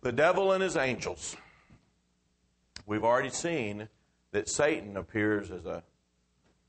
[0.00, 1.36] The devil and his angels.
[2.86, 3.88] We've already seen
[4.32, 5.82] that Satan appears as a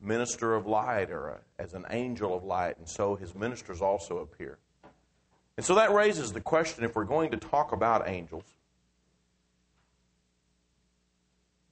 [0.01, 4.17] minister of light or a, as an angel of light, and so his ministers also
[4.17, 4.57] appear.
[5.57, 8.45] And so that raises the question if we're going to talk about angels,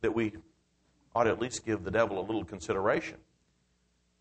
[0.01, 0.33] that we
[1.15, 3.17] ought to at least give the devil a little consideration.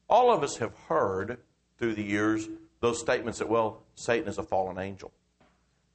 [0.09, 1.39] All of us have heard
[1.79, 2.49] through the years
[2.81, 5.13] those statements that, well, Satan is a fallen angel,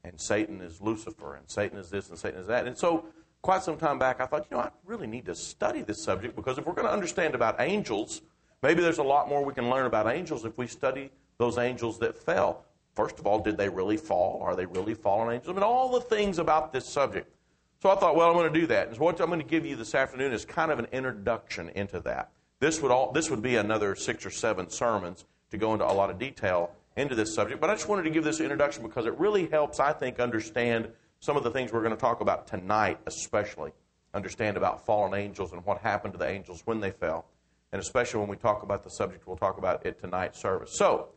[0.03, 2.67] and Satan is Lucifer, and Satan is this, and Satan is that.
[2.67, 3.05] And so,
[3.41, 6.35] quite some time back, I thought, you know, I really need to study this subject
[6.35, 8.21] because if we're going to understand about angels,
[8.61, 11.99] maybe there's a lot more we can learn about angels if we study those angels
[11.99, 12.65] that fell.
[12.93, 14.41] First of all, did they really fall?
[14.43, 15.49] Are they really fallen angels?
[15.49, 17.33] I mean, all the things about this subject.
[17.81, 18.87] So I thought, well, I'm going to do that.
[18.87, 21.69] And so what I'm going to give you this afternoon is kind of an introduction
[21.69, 22.31] into that.
[22.59, 25.91] This would all this would be another six or seven sermons to go into a
[25.91, 27.61] lot of detail into this subject.
[27.61, 30.89] But I just wanted to give this introduction because it really helps, I think, understand
[31.19, 33.71] some of the things we're going to talk about tonight, especially
[34.13, 37.25] understand about fallen angels and what happened to the angels when they fell,
[37.71, 40.77] and especially when we talk about the subject we'll talk about at tonight's service.
[40.77, 41.09] So,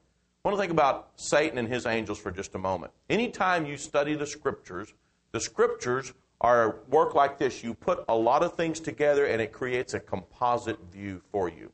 [0.45, 2.93] I want to think about Satan and his angels for just a moment.
[3.09, 4.93] Anytime you study the scriptures,
[5.33, 6.13] the scriptures
[6.43, 7.65] are work like this.
[7.65, 11.73] You put a lot of things together and it creates a composite view for you.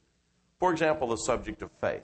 [0.61, 2.03] For example, the subject of faith.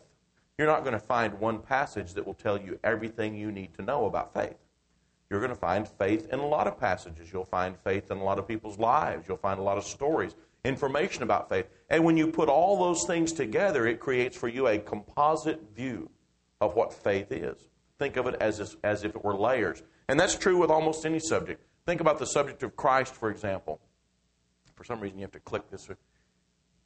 [0.58, 3.82] You're not going to find one passage that will tell you everything you need to
[3.82, 4.56] know about faith.
[5.28, 7.30] You're going to find faith in a lot of passages.
[7.32, 9.26] You'll find faith in a lot of people's lives.
[9.28, 10.34] You'll find a lot of stories,
[10.64, 11.66] information about faith.
[11.90, 16.10] And when you put all those things together, it creates for you a composite view
[16.60, 17.68] of what faith is.
[17.98, 19.82] Think of it as, as if it were layers.
[20.08, 21.62] And that's true with almost any subject.
[21.84, 23.80] Think about the subject of Christ, for example.
[24.74, 25.88] For some reason, you have to click this.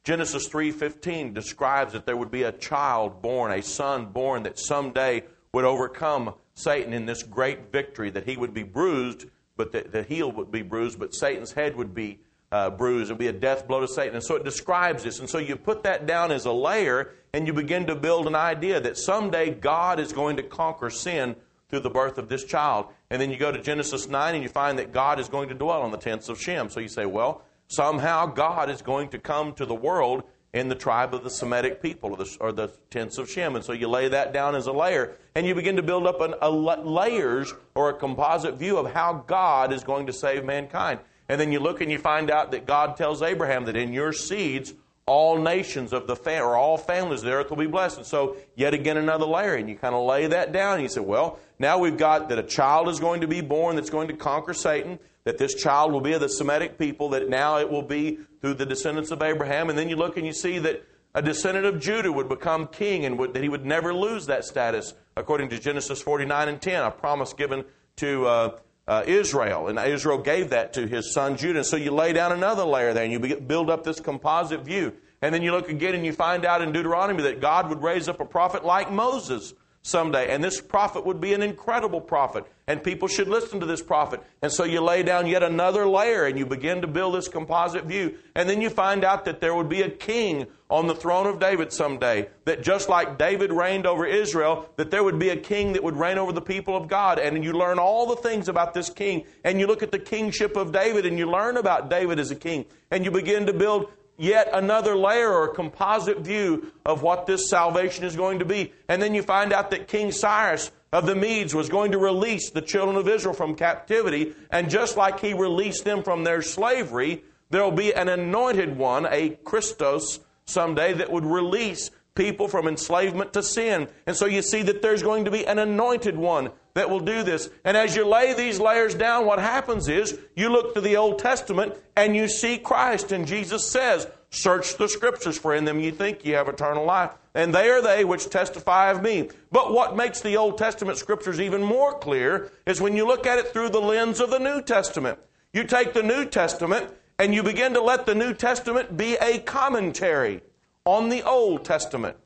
[0.03, 5.23] Genesis 3:15 describes that there would be a child born, a son born that someday
[5.53, 9.25] would overcome Satan in this great victory, that he would be bruised,
[9.57, 12.19] but the, the heel would be bruised, but Satan's head would be
[12.51, 13.09] uh, bruised.
[13.11, 14.15] Would be a death blow to Satan.
[14.15, 15.19] And so it describes this.
[15.19, 18.35] And so you put that down as a layer, and you begin to build an
[18.35, 21.35] idea that someday God is going to conquer sin
[21.69, 22.87] through the birth of this child.
[23.09, 25.55] And then you go to Genesis 9 and you find that God is going to
[25.55, 26.69] dwell on the tents of Shem.
[26.69, 30.23] So you say, well, somehow God is going to come to the world
[30.53, 33.55] in the tribe of the Semitic people, or the, or the tents of Shem.
[33.55, 36.19] And so you lay that down as a layer, and you begin to build up
[36.19, 40.99] an, a layers or a composite view of how God is going to save mankind.
[41.29, 44.11] And then you look and you find out that God tells Abraham that in your
[44.11, 44.73] seeds
[45.05, 47.97] all nations of the fam- or all families of the earth will be blessed.
[47.97, 50.75] And so, yet again, another layer, and you kind of lay that down.
[50.75, 53.77] And you say, well, now we've got that a child is going to be born
[53.77, 54.99] that's going to conquer Satan.
[55.23, 57.09] That this child will be of the Semitic people.
[57.09, 59.69] That now it will be through the descendants of Abraham.
[59.69, 60.83] And then you look and you see that
[61.13, 64.45] a descendant of Judah would become king, and would, that he would never lose that
[64.45, 67.65] status, according to Genesis 49 and 10, a promise given
[67.97, 68.25] to.
[68.25, 71.59] Uh, uh, Israel, and Israel gave that to his son Judah.
[71.59, 74.93] And so you lay down another layer there, and you build up this composite view.
[75.21, 78.09] And then you look again and you find out in Deuteronomy that God would raise
[78.09, 79.53] up a prophet like Moses
[79.83, 80.33] someday.
[80.33, 82.45] And this prophet would be an incredible prophet.
[82.67, 84.21] And people should listen to this prophet.
[84.41, 87.85] And so you lay down yet another layer and you begin to build this composite
[87.85, 88.17] view.
[88.35, 91.39] And then you find out that there would be a king on the throne of
[91.39, 92.29] David someday.
[92.45, 95.97] That just like David reigned over Israel, that there would be a king that would
[95.97, 97.19] reign over the people of God.
[97.19, 99.25] And you learn all the things about this king.
[99.43, 102.35] And you look at the kingship of David and you learn about David as a
[102.35, 102.65] king.
[102.91, 103.91] And you begin to build
[104.21, 108.71] yet another layer or composite view of what this salvation is going to be.
[108.87, 112.51] And then you find out that King Cyrus of the Medes was going to release
[112.51, 114.35] the children of Israel from captivity.
[114.51, 119.07] And just like he released them from their slavery, there will be an anointed one,
[119.09, 123.87] a Christos, someday that would release people from enslavement to sin.
[124.05, 127.23] And so you see that there's going to be an anointed one that will do
[127.23, 127.49] this.
[127.63, 131.19] And as you lay these layers down, what happens is you look to the Old
[131.19, 133.11] Testament and you see Christ.
[133.11, 137.11] And Jesus says, Search the scriptures, for in them you think you have eternal life.
[137.35, 139.29] And they are they which testify of me.
[139.51, 143.39] But what makes the Old Testament scriptures even more clear is when you look at
[143.39, 145.19] it through the lens of the New Testament.
[145.53, 146.89] You take the New Testament
[147.19, 150.41] and you begin to let the New Testament be a commentary
[150.85, 152.17] on the Old Testament.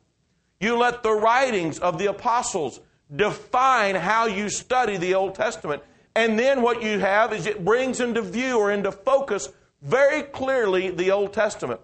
[0.60, 2.80] You let the writings of the apostles
[3.14, 5.84] define how you study the Old Testament.
[6.16, 9.50] And then what you have is it brings into view or into focus
[9.82, 11.82] very clearly the Old Testament.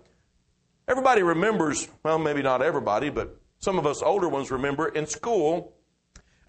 [0.88, 5.74] Everybody remembers, well, maybe not everybody, but some of us older ones remember in school,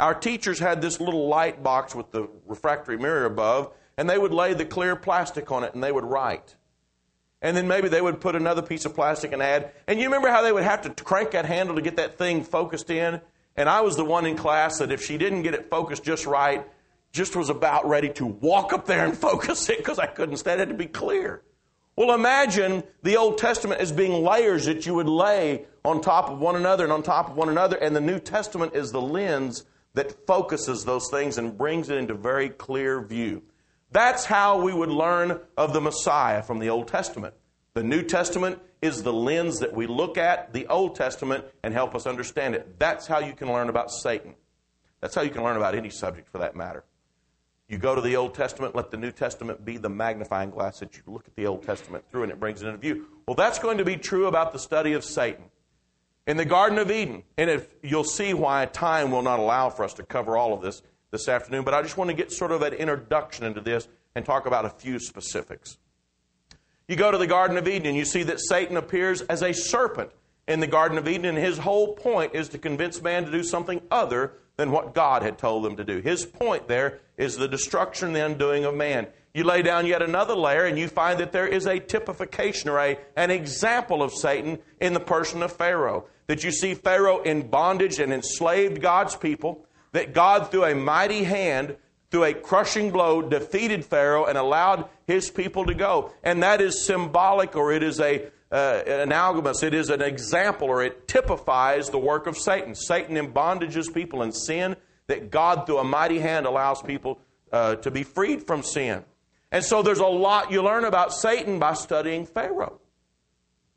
[0.01, 4.33] our teachers had this little light box with the refractory mirror above, and they would
[4.33, 6.57] lay the clear plastic on it and they would write.
[7.43, 9.73] And then maybe they would put another piece of plastic and add.
[9.89, 12.44] And you remember how they would have to crank that handle to get that thing
[12.44, 13.21] focused in?
[13.56, 16.25] And I was the one in class that if she didn't get it focused just
[16.25, 16.65] right,
[17.11, 20.61] just was about ready to walk up there and focus it because I couldn't stand
[20.61, 21.43] it to be clear.
[21.97, 26.38] Well, imagine the Old Testament as being layers that you would lay on top of
[26.38, 29.67] one another and on top of one another, and the New Testament is the lens
[29.93, 33.43] that focuses those things and brings it into very clear view.
[33.93, 37.35] That's how we would learn of the Messiah from the Old Testament.
[37.75, 41.94] The New Testament is the lens that we look at the Old Testament and help
[41.94, 42.79] us understand it.
[42.79, 44.35] That's how you can learn about Satan.
[45.00, 46.85] That's how you can learn about any subject for that matter.
[47.69, 50.97] You go to the Old Testament, let the New Testament be the magnifying glass that
[50.97, 53.06] you look at the Old Testament through and it brings it into view.
[53.27, 55.45] Well, that's going to be true about the study of Satan.
[56.27, 59.85] In the Garden of Eden, and if you'll see why time will not allow for
[59.85, 62.50] us to cover all of this this afternoon, but I just want to get sort
[62.50, 65.76] of an introduction into this and talk about a few specifics.
[66.88, 70.11] You go to the Garden of Eden you see that Satan appears as a serpent
[70.49, 73.44] in the Garden of Eden, and his whole point is to convince man to do
[73.44, 76.00] something other than what God had told them to do.
[76.00, 79.06] His point there is the destruction and the undoing of man.
[79.35, 82.79] You lay down yet another layer and you find that there is a typification or
[82.79, 86.06] a, an example of Satan in the person of Pharaoh.
[86.26, 91.25] That you see Pharaoh in bondage and enslaved God's people, that God, through a mighty
[91.25, 91.77] hand,
[92.11, 96.12] through a crushing blow, defeated Pharaoh and allowed his people to go.
[96.23, 100.83] And that is symbolic or it is a uh, analogous, it is an example or
[100.83, 102.75] it typifies the work of Satan.
[102.75, 107.19] Satan embondages people in sin, that God, through a mighty hand, allows people
[107.50, 109.05] uh, to be freed from sin.
[109.50, 112.79] And so there's a lot you learn about Satan by studying Pharaoh.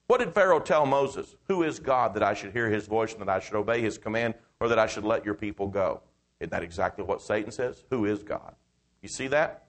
[0.07, 1.35] What did Pharaoh tell Moses?
[1.47, 3.97] Who is God that I should hear his voice and that I should obey his
[3.97, 4.35] command
[4.65, 6.01] or that I should let your people go?
[6.39, 7.83] Isn't that exactly what Satan says?
[7.91, 8.55] Who is God?
[9.01, 9.65] You see that?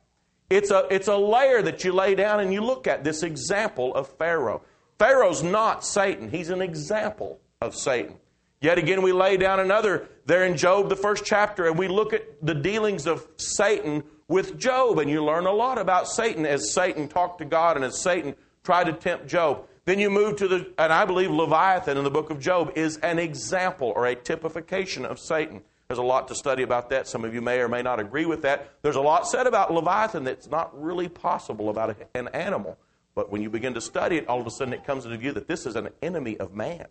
[0.48, 3.94] It's a, it's a layer that you lay down and you look at this example
[3.94, 4.62] of Pharaoh.
[4.98, 8.16] Pharaoh's not Satan, he's an example of Satan.
[8.60, 12.14] Yet again, we lay down another there in Job, the first chapter, and we look
[12.14, 16.72] at the dealings of Satan with Job, and you learn a lot about Satan as
[16.72, 18.34] Satan talked to God and as Satan
[18.64, 19.66] tried to tempt Job.
[19.86, 22.96] Then you move to the, and I believe Leviathan in the book of Job is
[22.98, 25.62] an example or a typification of Satan.
[25.86, 27.06] There's a lot to study about that.
[27.06, 28.74] Some of you may or may not agree with that.
[28.82, 32.76] There's a lot said about Leviathan that's not really possible about an animal.
[33.14, 35.30] But when you begin to study it, all of a sudden it comes into view
[35.32, 36.86] that this is an enemy of man.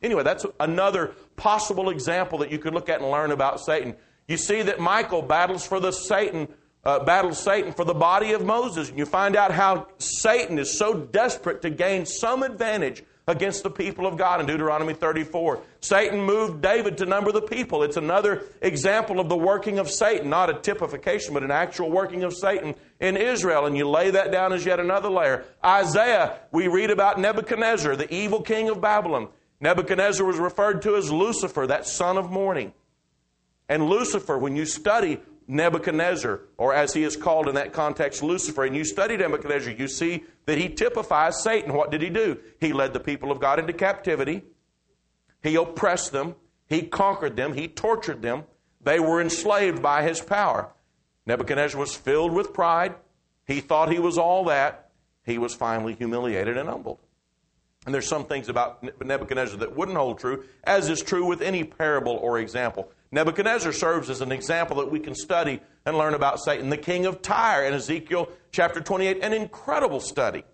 [0.00, 3.94] Anyway, that's another possible example that you could look at and learn about Satan.
[4.26, 6.48] You see that Michael battles for the Satan,
[6.84, 10.94] uh, Satan for the body of Moses, and you find out how Satan is so
[10.94, 15.60] desperate to gain some advantage against the people of God in Deuteronomy 34.
[15.80, 17.84] Satan moved David to number the people.
[17.84, 22.24] It's another example of the working of Satan, not a typification, but an actual working
[22.24, 23.66] of Satan in Israel.
[23.66, 25.44] And you lay that down as yet another layer.
[25.64, 29.28] Isaiah, we read about Nebuchadnezzar, the evil king of Babylon.
[29.60, 32.72] Nebuchadnezzar was referred to as Lucifer, that son of morning.
[33.68, 38.64] And Lucifer, when you study Nebuchadnezzar, or as he is called in that context, Lucifer,
[38.64, 41.72] and you study Nebuchadnezzar, you see that he typifies Satan.
[41.74, 42.38] What did he do?
[42.60, 44.42] He led the people of God into captivity,
[45.42, 46.36] he oppressed them,
[46.68, 48.44] he conquered them, he tortured them.
[48.80, 50.70] They were enslaved by his power.
[51.26, 52.94] Nebuchadnezzar was filled with pride.
[53.46, 54.90] He thought he was all that.
[55.24, 56.98] He was finally humiliated and humbled.
[57.84, 61.64] And there's some things about Nebuchadnezzar that wouldn't hold true, as is true with any
[61.64, 62.90] parable or example.
[63.12, 67.04] Nebuchadnezzar serves as an example that we can study and learn about Satan, the king
[67.04, 70.44] of Tyre in Ezekiel chapter 28, an incredible study.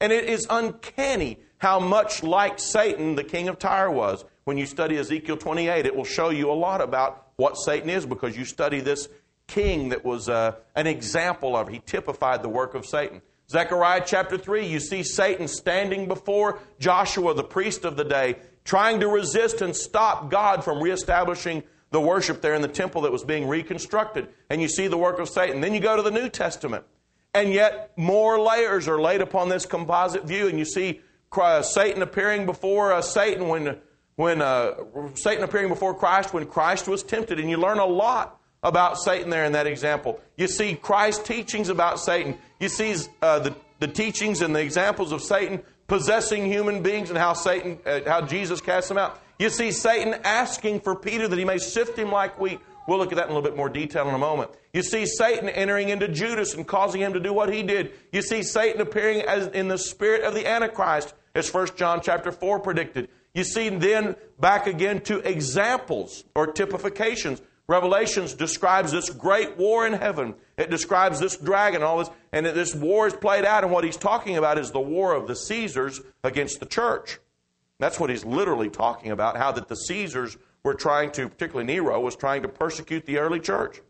[0.00, 4.24] And it is uncanny how much like Satan the king of Tyre was.
[4.44, 8.06] When you study Ezekiel 28, it will show you a lot about what Satan is
[8.06, 9.08] because you study this
[9.46, 13.22] king that was uh, an example of, he typified the work of Satan.
[13.48, 19.00] Zechariah chapter 3, you see Satan standing before Joshua, the priest of the day, trying
[19.00, 23.24] to resist and stop God from reestablishing the worship there in the temple that was
[23.24, 24.28] being reconstructed.
[24.48, 25.60] And you see the work of Satan.
[25.60, 26.84] Then you go to the New Testament.
[27.34, 30.48] And yet more layers are laid upon this composite view.
[30.48, 31.00] And you see
[31.32, 33.78] uh, Satan appearing before uh, Satan when,
[34.16, 34.74] when uh,
[35.14, 37.40] Satan appearing before Christ when Christ was tempted.
[37.40, 40.20] And you learn a lot about Satan there in that example.
[40.36, 42.36] You see Christ's teachings about Satan.
[42.60, 47.18] You see uh, the, the teachings and the examples of Satan possessing human beings and
[47.18, 49.20] how Satan, uh, how Jesus cast them out.
[49.40, 52.60] You see Satan asking for Peter that he may sift him like wheat.
[52.86, 54.50] We'll look at that in a little bit more detail in a moment.
[54.74, 57.92] You see Satan entering into Judas and causing him to do what he did.
[58.12, 62.32] You see Satan appearing as in the spirit of the Antichrist, as 1 John chapter
[62.32, 63.08] 4 predicted.
[63.32, 67.40] You see then back again to examples or typifications.
[67.66, 70.34] Revelations describes this great war in heaven.
[70.58, 73.96] It describes this dragon all this, and this war is played out, and what he's
[73.96, 77.18] talking about is the war of the Caesars against the church.
[77.80, 81.98] That's what he's literally talking about, how that the Caesars were trying to, particularly Nero,
[82.00, 83.80] was trying to persecute the early church.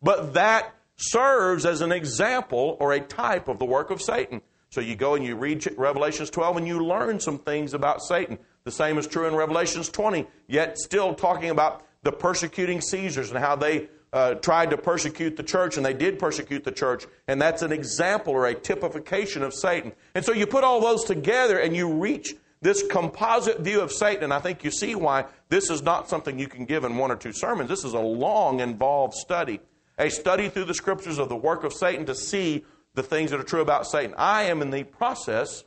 [0.00, 4.42] but that serves as an example or a type of the work of Satan.
[4.70, 8.38] So you go and you read Revelations 12 and you learn some things about Satan.
[8.64, 13.38] The same is true in Revelations 20, yet still talking about the persecuting Caesars and
[13.38, 17.40] how they uh, tried to persecute the church, and they did persecute the church, and
[17.40, 19.92] that's an example or a typification of Satan.
[20.14, 24.24] And so you put all those together and you reach this composite view of Satan,
[24.24, 27.10] and I think you see why this is not something you can give in one
[27.10, 27.68] or two sermons.
[27.68, 29.60] This is a long, involved study,
[29.98, 33.38] a study through the scriptures of the work of Satan to see the things that
[33.38, 34.14] are true about Satan.
[34.18, 35.64] I am in the process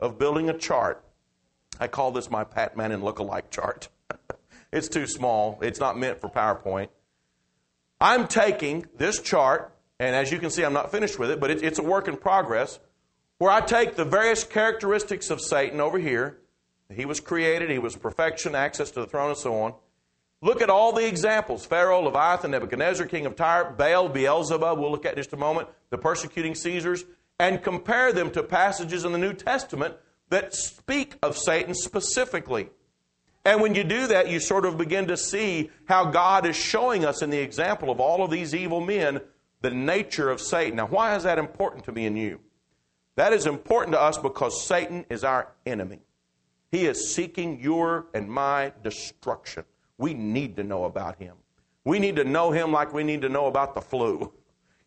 [0.00, 1.04] of building a chart.
[1.78, 3.88] I call this my Pat Manning look-alike chart.
[4.72, 5.58] it's too small.
[5.62, 6.88] It's not meant for PowerPoint.
[8.00, 11.50] I'm taking this chart, and as you can see, I'm not finished with it, but
[11.50, 12.80] it, it's a work in progress,
[13.44, 16.38] where I take the various characteristics of Satan over here.
[16.90, 19.74] He was created, he was perfection, access to the throne, and so on.
[20.40, 25.04] Look at all the examples Pharaoh, Leviathan, Nebuchadnezzar, king of Tyre, Baal, Beelzebub, we'll look
[25.04, 27.04] at just a moment, the persecuting Caesars,
[27.38, 29.94] and compare them to passages in the New Testament
[30.30, 32.70] that speak of Satan specifically.
[33.44, 37.04] And when you do that, you sort of begin to see how God is showing
[37.04, 39.20] us in the example of all of these evil men
[39.60, 40.76] the nature of Satan.
[40.76, 42.40] Now, why is that important to me and you?
[43.16, 46.00] That is important to us because Satan is our enemy.
[46.70, 49.64] He is seeking your and my destruction.
[49.96, 51.36] We need to know about him.
[51.84, 54.32] We need to know him like we need to know about the flu.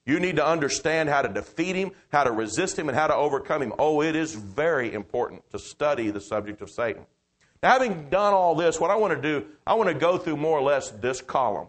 [0.06, 3.16] You need to understand how to defeat him, how to resist him, and how to
[3.16, 3.74] overcome him.
[3.78, 7.06] Oh, it is very important to study the subject of Satan.
[7.62, 10.38] Now, having done all this, what I want to do, I want to go through
[10.38, 11.68] more or less this column.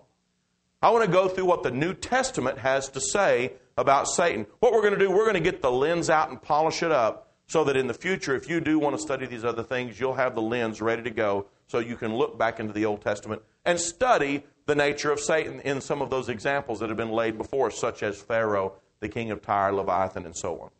[0.81, 4.47] I want to go through what the New Testament has to say about Satan.
[4.59, 6.93] What we're going to do, we're going to get the lens out and polish it
[6.93, 9.99] up so that in the future, if you do want to study these other things,
[9.99, 13.01] you'll have the lens ready to go so you can look back into the Old
[13.01, 17.11] Testament and study the nature of Satan in some of those examples that have been
[17.13, 20.71] laid before such as Pharaoh, the king of Tyre, Leviathan, and so on.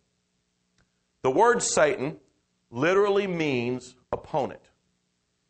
[1.23, 2.19] The word Satan
[2.71, 4.61] literally means opponent.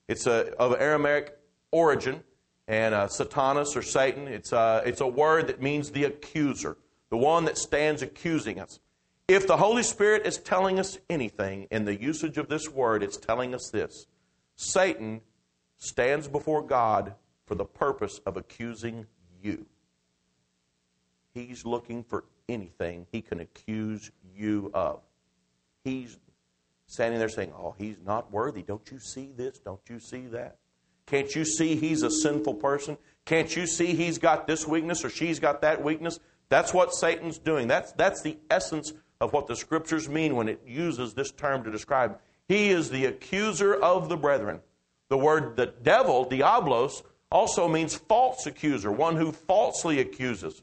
[0.06, 1.36] It's a, of Aramaic
[1.72, 2.22] origin,
[2.66, 6.76] and uh, Satanas or Satan, it's, uh, it's a word that means the accuser,
[7.10, 8.80] the one that stands accusing us.
[9.26, 13.16] If the Holy Spirit is telling us anything in the usage of this word, it's
[13.16, 14.06] telling us this
[14.56, 15.20] Satan
[15.76, 17.14] stands before God
[17.46, 19.06] for the purpose of accusing
[19.42, 19.66] you.
[21.34, 25.00] He's looking for anything he can accuse you of.
[25.84, 26.18] He's
[26.86, 28.62] standing there saying, Oh, he's not worthy.
[28.62, 29.58] Don't you see this?
[29.58, 30.56] Don't you see that?
[31.06, 32.98] Can't you see he's a sinful person?
[33.24, 36.18] Can't you see he's got this weakness or she's got that weakness?
[36.48, 37.68] That's what Satan's doing.
[37.68, 41.70] That's, that's the essence of what the scriptures mean when it uses this term to
[41.70, 42.18] describe.
[42.48, 44.60] He is the accuser of the brethren.
[45.08, 50.62] The word the devil, diablos, also means false accuser, one who falsely accuses.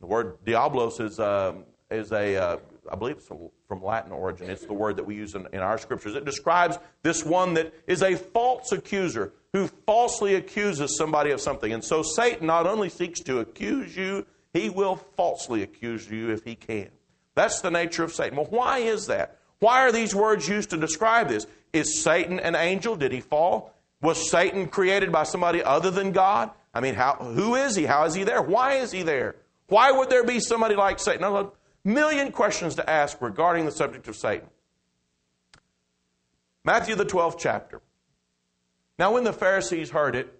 [0.00, 1.54] The word diablos is, uh,
[1.90, 2.56] is a, uh,
[2.90, 4.48] I believe it's from Latin origin.
[4.48, 6.14] It's the word that we use in, in our scriptures.
[6.14, 11.72] It describes this one that is a false accuser who falsely accuses somebody of something.
[11.72, 16.44] And so Satan not only seeks to accuse you, he will falsely accuse you if
[16.44, 16.90] he can.
[17.34, 18.36] That's the nature of Satan.
[18.36, 19.38] Well, why is that?
[19.60, 21.46] Why are these words used to describe this?
[21.72, 22.96] Is Satan an angel?
[22.96, 23.74] Did he fall?
[24.00, 26.50] Was Satan created by somebody other than God?
[26.72, 27.84] I mean, how, who is he?
[27.84, 28.42] How is he there?
[28.42, 29.36] Why is he there?
[29.68, 31.24] Why would there be somebody like Satan?
[31.24, 31.50] a
[31.84, 34.48] million questions to ask regarding the subject of Satan.
[36.64, 37.80] Matthew, the 12th chapter.
[38.98, 40.37] Now, when the Pharisees heard it,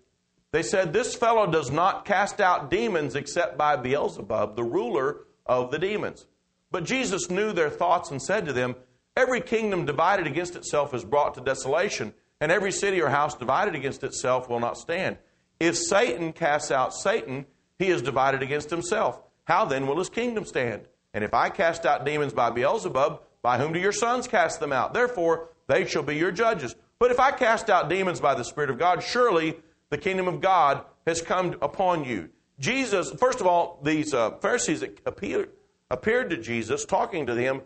[0.53, 5.71] they said, This fellow does not cast out demons except by Beelzebub, the ruler of
[5.71, 6.27] the demons.
[6.71, 8.77] But Jesus knew their thoughts and said to them,
[9.17, 13.75] Every kingdom divided against itself is brought to desolation, and every city or house divided
[13.75, 15.19] against itself will not stand.
[15.59, 17.47] If Satan casts out Satan,
[17.79, 19.21] he is divided against himself.
[19.45, 20.83] How then will his kingdom stand?
[21.15, 24.73] And if I cast out demons by Beelzebub, by whom do your sons cast them
[24.73, 24.95] out?
[24.95, 26.77] Therefore, they shall be your judges.
[26.99, 29.57] But if I cast out demons by the Spirit of God, surely
[29.91, 32.31] the kingdom of God has come upon you.
[32.59, 35.51] Jesus, first of all, these uh, Pharisees appeared,
[35.91, 37.63] appeared to Jesus, talking to him,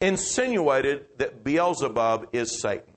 [0.00, 2.94] insinuated that Beelzebub is Satan.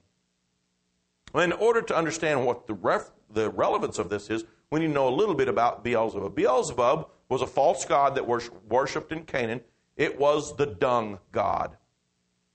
[1.36, 4.94] In order to understand what the, ref, the relevance of this is, we need to
[4.94, 6.36] know a little bit about Beelzebub.
[6.36, 9.62] Beelzebub was a false god that was worshipped in Canaan.
[9.96, 11.78] It was the dung god,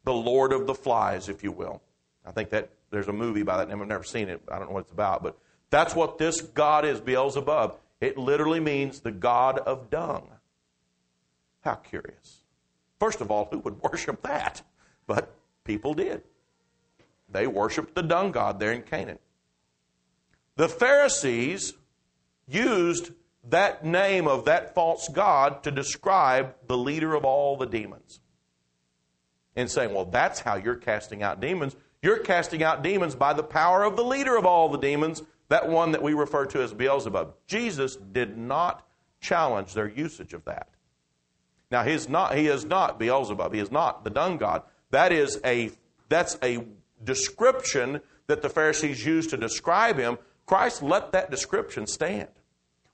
[0.05, 1.83] the lord of the flies, if you will.
[2.27, 3.83] I think that there's a movie by that name.
[3.83, 4.41] I've never seen it.
[4.51, 5.37] I don't know what it's about, but
[5.71, 7.77] that's what this god is, Beelzebub.
[8.01, 10.29] It literally means the god of dung.
[11.63, 12.45] How curious.
[13.01, 14.63] First of all, who would worship that?
[15.07, 15.35] But
[15.65, 16.23] people did.
[17.29, 19.19] They worshiped the dung god there in Canaan.
[20.57, 21.75] The Pharisees
[22.47, 23.11] used
[23.49, 28.21] that name of that false God to describe the leader of all the demons.
[29.57, 31.75] And saying, well, that's how you're casting out demons.
[32.05, 35.71] You're casting out demons by the power of the leader of all the demons, that
[35.71, 37.33] one that we refer to as Beelzebub.
[37.47, 38.87] Jesus did not
[39.23, 40.69] challenge their usage of that.
[41.71, 43.55] Now, he's not, he is not Beelzebub.
[43.55, 44.65] He is not the dung god.
[44.91, 45.71] That is a,
[46.11, 46.67] that's a
[47.03, 50.19] description that the Pharisees used to describe him.
[50.45, 52.29] Christ let that description stand.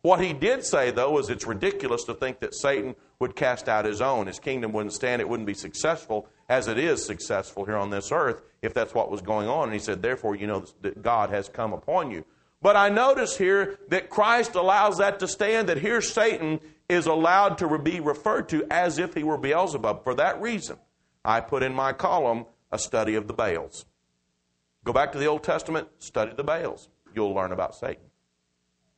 [0.02, 3.87] What he did say, though, is it's ridiculous to think that Satan would cast out
[3.87, 4.29] his own.
[4.29, 8.11] His kingdom wouldn't stand, it wouldn't be successful as it is successful here on this
[8.11, 9.69] earth if that's what was going on.
[9.69, 12.25] And he said, therefore, you know that God has come upon you.
[12.61, 17.57] But I notice here that Christ allows that to stand, that here Satan is allowed
[17.59, 20.02] to be referred to as if he were Beelzebub.
[20.02, 20.76] For that reason,
[21.25, 23.87] I put in my column a study of the Baals.
[24.83, 26.88] Go back to the Old Testament, study the Baals.
[27.14, 28.02] You'll learn about Satan.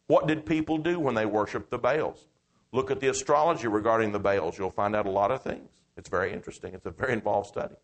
[0.06, 2.26] What did people do when they worshiped the Baals?
[2.72, 4.58] Look at the astrology regarding the Baals.
[4.58, 5.68] You'll find out a lot of things.
[5.96, 6.74] It's very interesting.
[6.74, 7.74] It's a very involved study.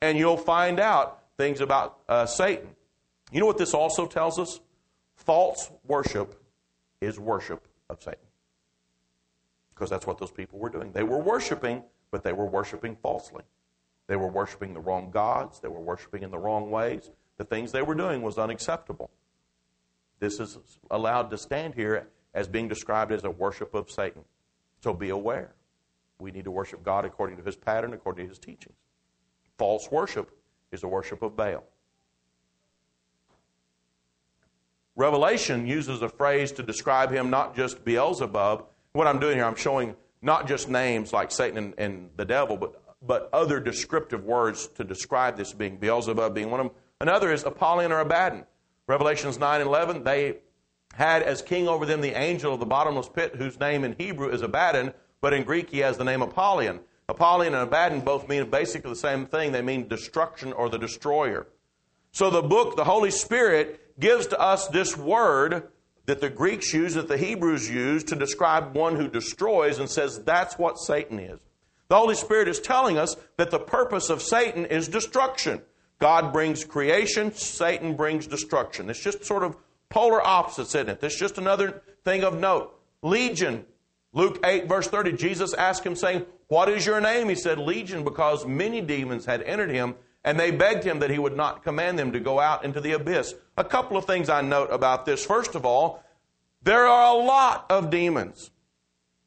[0.00, 2.68] And you'll find out things about uh, Satan.
[3.32, 4.60] You know what this also tells us?
[5.14, 6.42] False worship
[7.00, 8.20] is worship of Satan.
[9.74, 10.92] Because that's what those people were doing.
[10.92, 13.42] They were worshiping, but they were worshiping falsely.
[14.06, 15.60] They were worshiping the wrong gods.
[15.60, 17.10] They were worshiping in the wrong ways.
[17.38, 19.10] The things they were doing was unacceptable.
[20.18, 20.58] This is
[20.90, 24.24] allowed to stand here as being described as a worship of Satan.
[24.82, 25.54] So be aware.
[26.18, 28.76] We need to worship God according to his pattern, according to his teachings.
[29.58, 30.30] False worship
[30.72, 31.64] is the worship of Baal.
[34.96, 38.64] Revelation uses a phrase to describe him not just Beelzebub.
[38.92, 42.56] What I'm doing here, I'm showing not just names like Satan and, and the devil,
[42.56, 46.76] but, but other descriptive words to describe this being Beelzebub being one of them.
[47.00, 48.46] Another is Apollyon or Abaddon.
[48.86, 50.38] Revelations 9 and 11, they
[50.94, 54.30] had as king over them the angel of the bottomless pit, whose name in Hebrew
[54.30, 54.94] is Abaddon,
[55.26, 56.78] but in Greek he has the name Apollyon.
[57.08, 59.50] Apollyon and Abaddon both mean basically the same thing.
[59.50, 61.48] They mean destruction or the destroyer.
[62.12, 65.66] So the book, the Holy Spirit, gives to us this word
[66.04, 70.22] that the Greeks use, that the Hebrews use to describe one who destroys and says
[70.22, 71.40] that's what Satan is.
[71.88, 75.60] The Holy Spirit is telling us that the purpose of Satan is destruction.
[75.98, 78.88] God brings creation, Satan brings destruction.
[78.90, 79.56] It's just sort of
[79.88, 81.00] polar opposites, isn't it?
[81.00, 82.80] That's just another thing of note.
[83.02, 83.66] Legion,
[84.16, 87.28] Luke 8, verse 30, Jesus asked him, saying, What is your name?
[87.28, 91.18] He said, Legion, because many demons had entered him, and they begged him that he
[91.18, 93.34] would not command them to go out into the abyss.
[93.58, 95.22] A couple of things I note about this.
[95.22, 96.02] First of all,
[96.62, 98.50] there are a lot of demons.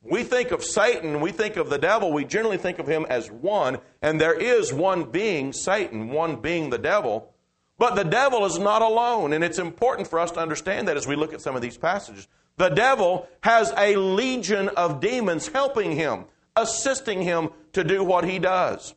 [0.01, 3.29] We think of Satan, we think of the devil, we generally think of him as
[3.29, 7.31] one, and there is one being Satan, one being the devil.
[7.77, 11.05] But the devil is not alone, and it's important for us to understand that as
[11.05, 12.27] we look at some of these passages.
[12.59, 16.25] The devil has a legion of demons helping him,
[16.57, 18.95] assisting him to do what he does.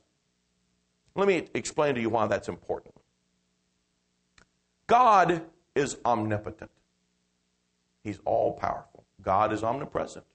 [1.15, 2.97] Let me explain to you why that's important.
[4.89, 5.43] God
[5.77, 6.73] is omnipotent,
[8.03, 9.05] He's all powerful.
[9.23, 10.27] God is omnipresent.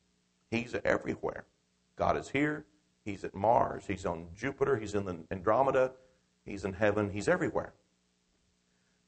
[0.50, 1.44] He's everywhere.
[1.98, 2.66] God is here.
[3.04, 3.84] He's at Mars.
[3.86, 4.78] He's on Jupiter.
[4.78, 5.92] He's in the Andromeda.
[6.46, 7.10] He's in heaven.
[7.10, 7.74] He's everywhere.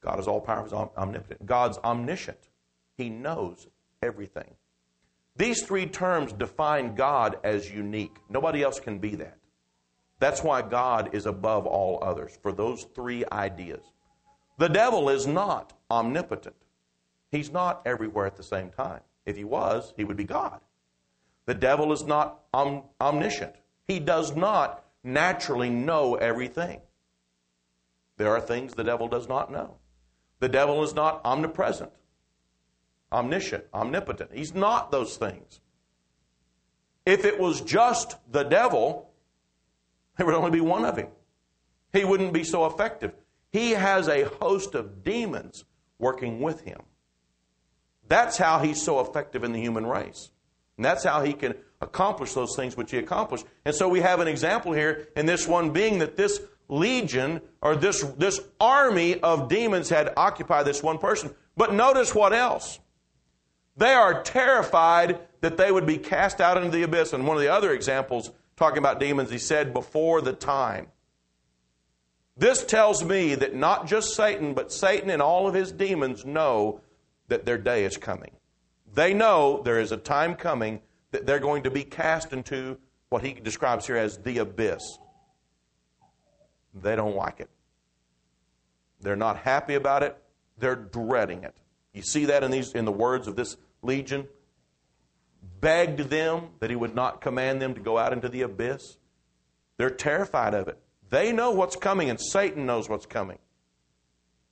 [0.01, 1.45] God is all powerful, He's omnipotent.
[1.45, 2.49] God's omniscient.
[2.97, 3.67] He knows
[4.01, 4.55] everything.
[5.35, 8.17] These three terms define God as unique.
[8.29, 9.37] Nobody else can be that.
[10.19, 13.83] That's why God is above all others, for those three ideas.
[14.57, 16.57] The devil is not omnipotent.
[17.31, 18.99] He's not everywhere at the same time.
[19.25, 20.59] If he was, he would be God.
[21.45, 23.55] The devil is not om- omniscient.
[23.87, 26.81] He does not naturally know everything.
[28.17, 29.77] There are things the devil does not know.
[30.39, 31.91] The devil is not omnipresent,
[33.11, 34.31] omniscient, omnipotent.
[34.33, 35.59] He's not those things.
[37.05, 39.09] If it was just the devil,
[40.17, 41.07] there would only be one of him.
[41.93, 43.13] He wouldn't be so effective.
[43.51, 45.65] He has a host of demons
[45.97, 46.81] working with him.
[48.07, 50.31] That's how he's so effective in the human race.
[50.77, 53.45] And that's how he can accomplish those things which he accomplished.
[53.65, 57.75] And so we have an example here in this one being that this legion or
[57.75, 61.33] this, this army of demons had occupied this one person.
[61.57, 62.79] But notice what else.
[63.79, 67.13] They are terrified that they would be cast out into the abyss.
[67.13, 70.87] And one of the other examples, talking about demons, he said, before the time.
[72.35, 76.81] This tells me that not just Satan, but Satan and all of his demons know
[77.29, 78.31] that their day is coming.
[78.93, 83.23] They know there is a time coming that they're going to be cast into what
[83.23, 84.81] he describes here as the abyss.
[86.73, 87.49] They don't like it.
[88.99, 90.17] They're not happy about it.
[90.57, 91.55] They're dreading it.
[91.93, 94.27] You see that in these in the words of this legion.
[95.61, 98.97] begged them that he would not command them to go out into the abyss.
[99.77, 100.77] They're terrified of it.
[101.09, 103.39] They know what's coming, and Satan knows what's coming.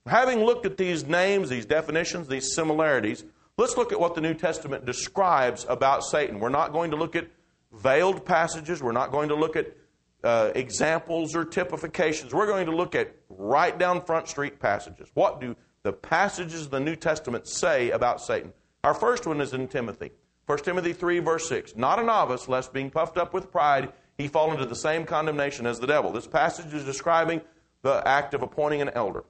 [0.06, 3.24] Having looked at these names, these definitions, these similarities,
[3.56, 6.40] let's look at what the New Testament describes about Satan.
[6.40, 7.28] We're not going to look at
[7.72, 9.76] veiled passages, we're not going to look at
[10.24, 12.34] uh, examples or typifications.
[12.34, 15.08] We're going to look at right down front street passages.
[15.14, 18.52] What do the passages of the New Testament say about Satan?
[18.88, 20.12] Our first one is in Timothy.
[20.46, 21.76] 1 Timothy 3, verse 6.
[21.76, 25.66] Not a novice, lest being puffed up with pride, he fall into the same condemnation
[25.66, 26.10] as the devil.
[26.10, 27.42] This passage is describing
[27.82, 29.24] the act of appointing an elder.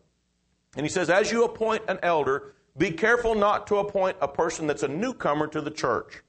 [0.76, 4.68] And he says, As you appoint an elder, be careful not to appoint a person
[4.68, 6.22] that's a newcomer to the church,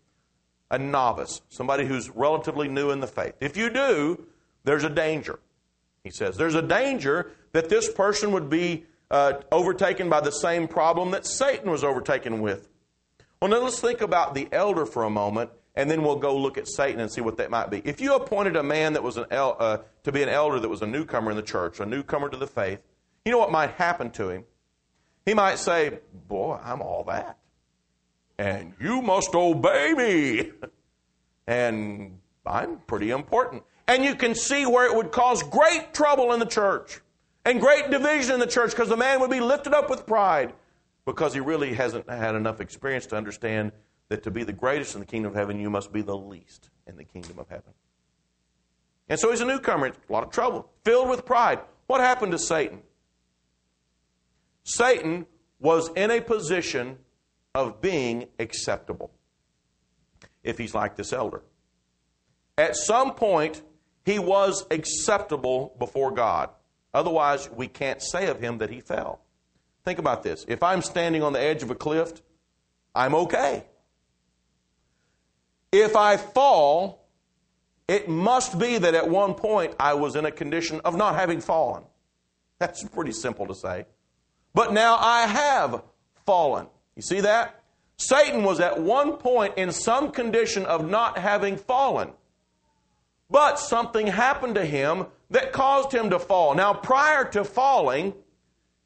[0.72, 3.36] a novice, somebody who's relatively new in the faith.
[3.42, 4.26] If you do,
[4.64, 5.38] there's a danger.
[6.04, 10.68] He says, There's a danger that this person would be uh, overtaken by the same
[10.68, 12.68] problem that Satan was overtaken with.
[13.42, 16.58] Well, now let's think about the elder for a moment and then we'll go look
[16.58, 17.82] at Satan and see what that might be.
[17.86, 20.68] If you appointed a man that was an el- uh, to be an elder that
[20.68, 22.82] was a newcomer in the church, a newcomer to the faith,
[23.24, 24.44] you know what might happen to him?
[25.26, 27.38] He might say, Boy, I'm all that.
[28.38, 30.52] And you must obey me.
[31.48, 33.64] and I'm pretty important.
[33.88, 37.00] And you can see where it would cause great trouble in the church
[37.46, 40.54] and great division in the church because the man would be lifted up with pride
[41.06, 43.72] because he really hasn't had enough experience to understand
[44.10, 46.70] that to be the greatest in the kingdom of heaven, you must be the least
[46.88, 47.74] in the kingdom of heaven.
[49.08, 51.60] And so he's a newcomer, a lot of trouble, filled with pride.
[51.88, 52.82] What happened to Satan?
[54.64, 55.26] Satan
[55.60, 57.00] was in a position
[57.56, 59.12] of being acceptable
[60.44, 61.42] if he's like this elder.
[62.58, 63.62] At some point,
[64.06, 66.50] he was acceptable before God.
[66.94, 69.22] Otherwise, we can't say of him that he fell.
[69.86, 70.46] Think about this.
[70.48, 72.12] If I'm standing on the edge of a cliff,
[72.94, 73.64] I'm okay.
[75.72, 77.08] If I fall,
[77.88, 81.42] it must be that at one point I was in a condition of not having
[81.42, 81.84] fallen.
[82.60, 83.86] That's pretty simple to say.
[84.54, 85.84] But now I have
[86.26, 86.68] fallen.
[86.96, 87.64] You see that?
[87.98, 92.12] Satan was at one point in some condition of not having fallen.
[93.30, 96.56] But something happened to him that caused him to fall.
[96.56, 98.14] Now, prior to falling,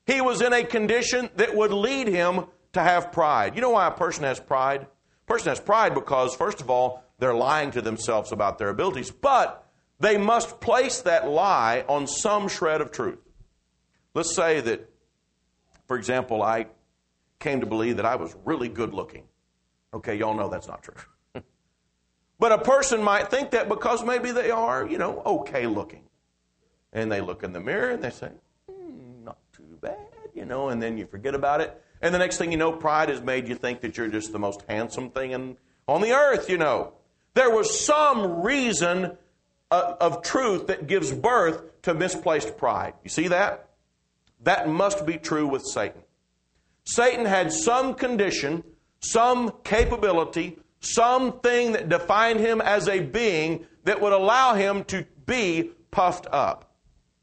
[0.06, 3.56] he was in a condition that would lead him to have pride.
[3.56, 4.82] You know why a person has pride?
[4.82, 9.12] A person has pride because, first of all, they're lying to themselves about their abilities,
[9.12, 9.66] but
[10.00, 13.20] they must place that lie on some shred of truth.
[14.14, 14.90] Let's say that,
[15.88, 16.68] for example, I
[17.40, 19.24] came to believe that I was really good looking.
[19.94, 20.96] Okay, y'all know that's not true.
[22.40, 26.04] but a person might think that because maybe they are, you know, okay looking.
[26.92, 28.30] And they look in the mirror and they say,
[28.70, 29.98] hmm, not too bad,
[30.36, 31.82] you know, and then you forget about it.
[32.02, 34.40] And the next thing you know, pride has made you think that you're just the
[34.40, 36.94] most handsome thing in, on the earth, you know.
[37.34, 39.18] There was some reason
[39.72, 42.94] uh, of truth that gives birth to misplaced pride.
[43.04, 43.70] You see that?
[44.44, 46.02] That must be true with Satan.
[46.84, 48.64] Satan had some condition,
[49.00, 55.72] some capability, something that defined him as a being that would allow him to be
[55.92, 56.76] puffed up.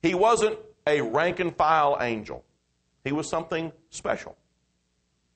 [0.03, 2.44] He wasn't a rank and file angel,
[3.04, 4.36] he was something special.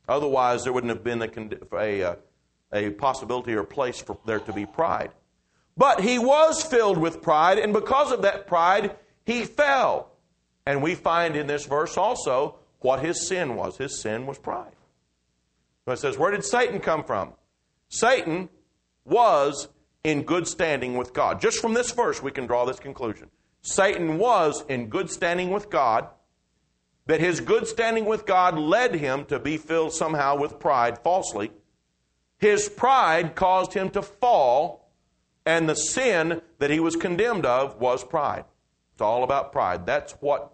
[0.08, 2.16] Otherwise, there wouldn't have been a, a, uh,
[2.72, 5.10] a possibility or place for there to be pride.
[5.76, 10.10] But he was filled with pride, and because of that pride, he fell.
[10.66, 13.76] And we find in this verse also what his sin was.
[13.76, 14.72] His sin was pride.
[15.84, 17.32] So it says, Where did Satan come from?
[17.88, 18.48] Satan
[19.04, 19.68] was
[20.02, 21.40] in good standing with God.
[21.40, 23.30] Just from this verse, we can draw this conclusion.
[23.62, 26.08] Satan was in good standing with God
[27.06, 31.52] that his good standing with God led him to be filled somehow with pride falsely.
[32.38, 34.90] His pride caused him to fall,
[35.44, 38.44] and the sin that he was condemned of was pride.
[38.92, 39.86] It's all about pride.
[39.86, 40.52] That's what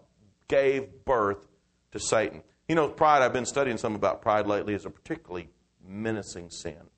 [0.48, 1.46] gave birth
[1.92, 2.42] to Satan.
[2.68, 5.48] You know, pride, I've been studying some about pride lately, is a particularly
[5.86, 6.90] menacing sin.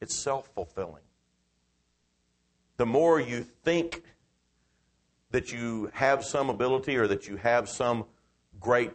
[0.00, 1.02] It's self fulfilling.
[2.76, 4.02] The more you think
[5.36, 8.06] that you have some ability or that you have some
[8.58, 8.90] great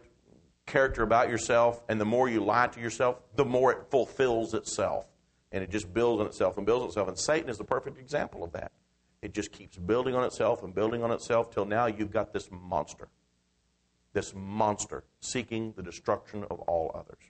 [0.66, 5.04] character about yourself, and the more you lie to yourself, the more it fulfills itself.
[5.52, 7.06] And it just builds on itself and builds on itself.
[7.06, 8.72] And Satan is the perfect example of that.
[9.22, 12.48] It just keeps building on itself and building on itself till now you've got this
[12.50, 13.06] monster.
[14.12, 17.22] This monster seeking the destruction of all others.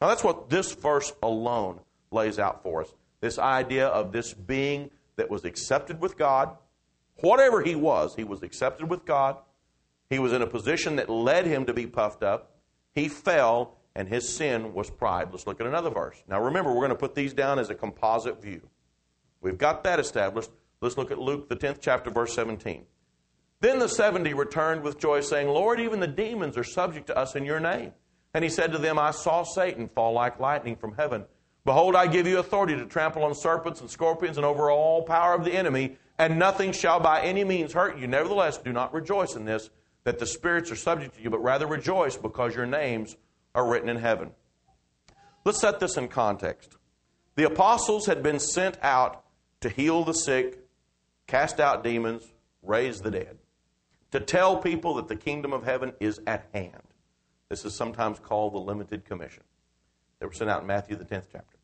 [0.00, 1.78] Now, that's what this verse alone
[2.10, 2.92] lays out for us.
[3.20, 6.56] This idea of this being that was accepted with God,
[7.20, 9.36] Whatever he was, he was accepted with God.
[10.08, 12.56] He was in a position that led him to be puffed up.
[12.92, 15.28] He fell, and his sin was pride.
[15.30, 16.22] Let's look at another verse.
[16.28, 18.68] Now remember, we're going to put these down as a composite view.
[19.40, 20.50] We've got that established.
[20.80, 22.84] Let's look at Luke, the 10th chapter, verse 17.
[23.60, 27.36] Then the 70 returned with joy, saying, Lord, even the demons are subject to us
[27.36, 27.92] in your name.
[28.32, 31.24] And he said to them, I saw Satan fall like lightning from heaven.
[31.64, 35.34] Behold, I give you authority to trample on serpents and scorpions and over all power
[35.34, 38.06] of the enemy, and nothing shall by any means hurt you.
[38.06, 39.70] Nevertheless, do not rejoice in this,
[40.04, 43.16] that the spirits are subject to you, but rather rejoice because your names
[43.54, 44.32] are written in heaven.
[45.46, 46.76] Let's set this in context.
[47.36, 49.24] The apostles had been sent out
[49.62, 50.58] to heal the sick,
[51.26, 52.30] cast out demons,
[52.62, 53.38] raise the dead,
[54.10, 56.82] to tell people that the kingdom of heaven is at hand.
[57.48, 59.42] This is sometimes called the limited commission.
[60.18, 61.56] They were sent out in Matthew, the 10th chapter.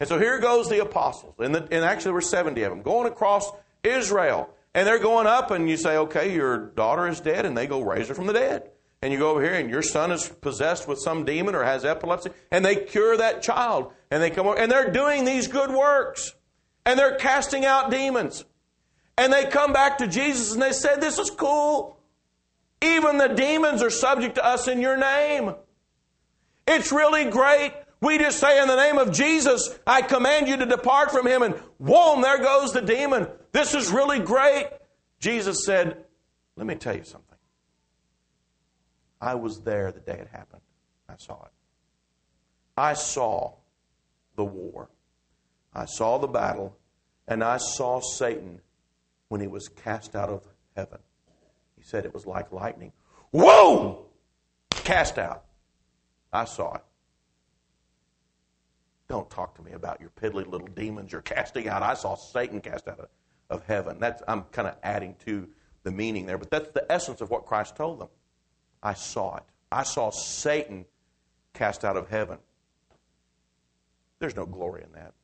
[0.00, 2.80] And so here goes the apostles, and, the, and actually there were 70 of them,
[2.80, 3.50] going across
[3.82, 4.50] Israel.
[4.74, 7.80] And they're going up, and you say, okay, your daughter is dead, and they go
[7.80, 8.70] raise her from the dead
[9.02, 11.84] and you go over here and your son is possessed with some demon or has
[11.84, 15.70] epilepsy, and they cure that child, and they come over, and they're doing these good
[15.70, 16.34] works,
[16.84, 18.44] and they're casting out demons.
[19.18, 21.98] And they come back to Jesus and they say, This is cool.
[22.82, 25.54] Even the demons are subject to us in your name.
[26.66, 27.72] It's really great.
[28.02, 31.42] We just say, In the name of Jesus, I command you to depart from him,
[31.42, 33.26] and whoa, there goes the demon.
[33.56, 34.66] This is really great.
[35.18, 36.04] Jesus said,
[36.56, 37.38] Let me tell you something.
[39.18, 40.60] I was there the day it happened.
[41.08, 41.52] I saw it.
[42.76, 43.54] I saw
[44.34, 44.90] the war.
[45.72, 46.76] I saw the battle,
[47.26, 48.60] and I saw Satan
[49.28, 50.98] when he was cast out of heaven.
[51.78, 52.92] He said it was like lightning.
[53.30, 54.04] Whoa!
[54.68, 55.46] Cast out.
[56.30, 56.84] I saw it.
[59.08, 61.82] Don't talk to me about your piddly little demons you're casting out.
[61.82, 63.08] I saw Satan cast out of,
[63.50, 63.98] of heaven.
[63.98, 65.48] That's, I'm kind of adding to
[65.82, 68.08] the meaning there, but that's the essence of what Christ told them.
[68.82, 69.44] I saw it.
[69.70, 70.84] I saw Satan
[71.54, 72.38] cast out of heaven.
[74.18, 75.14] There's no glory in that.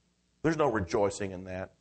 [0.42, 1.72] There's no rejoicing in that.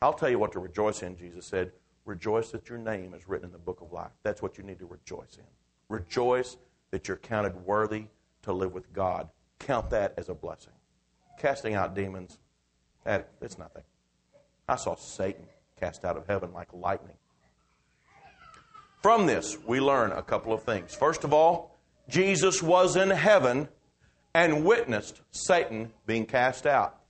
[0.00, 1.72] I'll tell you what to rejoice in, Jesus said.
[2.04, 4.12] Rejoice that your name is written in the book of life.
[4.22, 5.44] That's what you need to rejoice in.
[5.88, 6.56] Rejoice
[6.90, 8.06] that you're counted worthy
[8.42, 9.28] to live with God.
[9.58, 10.72] Count that as a blessing.
[11.38, 12.38] Casting out demons,
[13.04, 13.82] that, that's nothing.
[14.68, 15.46] I saw Satan
[15.78, 17.16] cast out of heaven like lightning.
[19.02, 20.94] From this, we learn a couple of things.
[20.94, 21.76] First of all,
[22.08, 23.68] Jesus was in heaven
[24.34, 27.00] and witnessed Satan being cast out.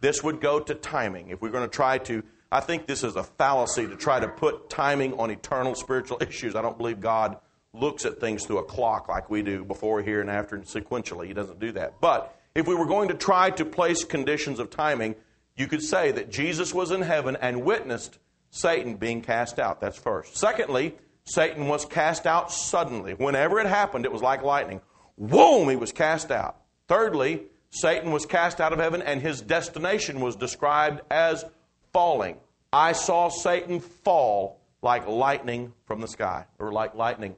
[0.00, 1.30] This would go to timing.
[1.30, 4.28] If we're going to try to, I think this is a fallacy to try to
[4.28, 6.54] put timing on eternal spiritual issues.
[6.54, 7.38] I don't believe God
[7.72, 11.26] looks at things through a clock like we do before, here, and after, and sequentially.
[11.26, 12.00] He doesn't do that.
[12.00, 15.16] But if we were going to try to place conditions of timing,
[15.56, 18.18] you could say that Jesus was in heaven and witnessed
[18.50, 19.80] Satan being cast out.
[19.80, 20.36] That's first.
[20.36, 23.14] Secondly, Satan was cast out suddenly.
[23.14, 24.80] Whenever it happened, it was like lightning.
[25.16, 26.56] Boom, he was cast out.
[26.88, 31.44] Thirdly, Satan was cast out of heaven and his destination was described as
[31.92, 32.36] falling.
[32.72, 37.36] I saw Satan fall like lightning from the sky, or like lightning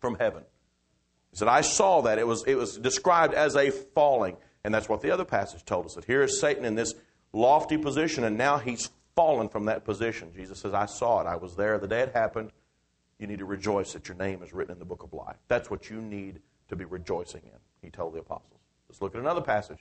[0.00, 0.42] from heaven.
[1.30, 2.18] He said, I saw that.
[2.18, 4.36] It was, it was described as a falling.
[4.62, 6.94] And that's what the other passage told us that here is Satan in this
[7.34, 10.32] lofty position, and now he's fallen from that position.
[10.34, 11.26] Jesus says, I saw it.
[11.26, 12.50] I was there the day it happened.
[13.18, 15.36] You need to rejoice that your name is written in the book of life.
[15.48, 18.60] That's what you need to be rejoicing in, he told the apostles.
[18.88, 19.78] Let's look at another passage.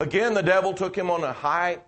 [0.00, 1.78] Again, the devil took him on a high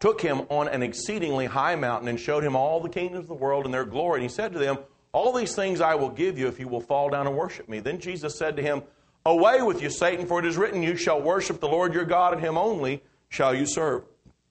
[0.00, 3.34] took him on an exceedingly high mountain and showed him all the kingdoms of the
[3.34, 4.20] world and their glory.
[4.20, 4.78] And he said to them,
[5.12, 7.80] All these things I will give you if you will fall down and worship me.
[7.80, 8.82] Then Jesus said to him,
[9.26, 12.32] Away with you, Satan, for it is written, You shall worship the Lord your God,
[12.32, 14.04] and him only shall you serve.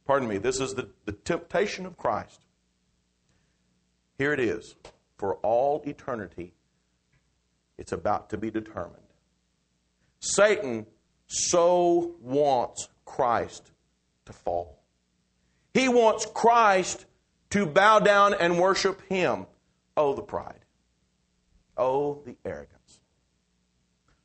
[0.05, 2.39] Pardon me, this is the, the temptation of Christ.
[4.17, 4.75] Here it is
[5.17, 6.53] for all eternity,
[7.77, 8.95] it's about to be determined.
[10.19, 10.85] Satan
[11.27, 13.71] so wants Christ
[14.25, 14.79] to fall.
[15.73, 17.05] He wants Christ
[17.51, 19.45] to bow down and worship him.
[19.95, 20.59] Oh, the pride.
[21.75, 22.99] Oh, the arrogance.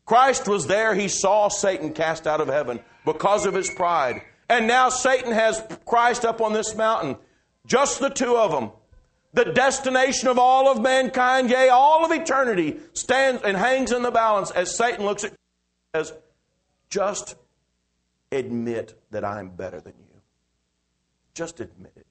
[0.05, 0.95] Christ was there.
[0.95, 4.23] He saw Satan cast out of heaven because of his pride.
[4.53, 7.17] And now Satan has Christ up on this mountain.
[7.67, 8.71] Just the two of them
[9.35, 14.11] the destination of all of mankind, yea, all of eternity, stands and hangs in the
[14.11, 15.33] balance as Satan looks at
[15.95, 16.13] as
[16.91, 17.37] just
[18.31, 20.21] admit that I'm better than you.
[21.33, 22.07] Just admit it.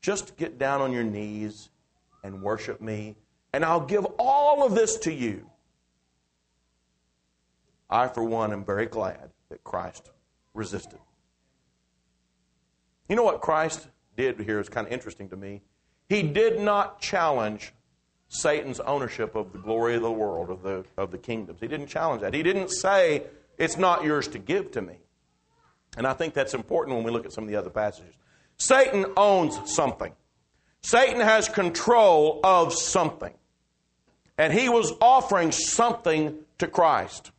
[0.00, 1.70] Just get down on your knees
[2.22, 3.16] and worship me,
[3.52, 5.50] and I'll give all of this to you.
[7.90, 10.10] I, for one, am very glad that Christ
[10.54, 11.00] resisted.
[13.08, 15.62] You know what Christ did here is kind of interesting to me.
[16.08, 17.72] He did not challenge
[18.28, 21.60] Satan's ownership of the glory of the world, of the, of the kingdoms.
[21.60, 22.34] He didn't challenge that.
[22.34, 23.24] He didn't say,
[23.58, 24.98] It's not yours to give to me.
[25.96, 28.14] And I think that's important when we look at some of the other passages.
[28.56, 30.12] Satan owns something,
[30.82, 33.34] Satan has control of something.
[34.36, 37.30] And he was offering something to Christ.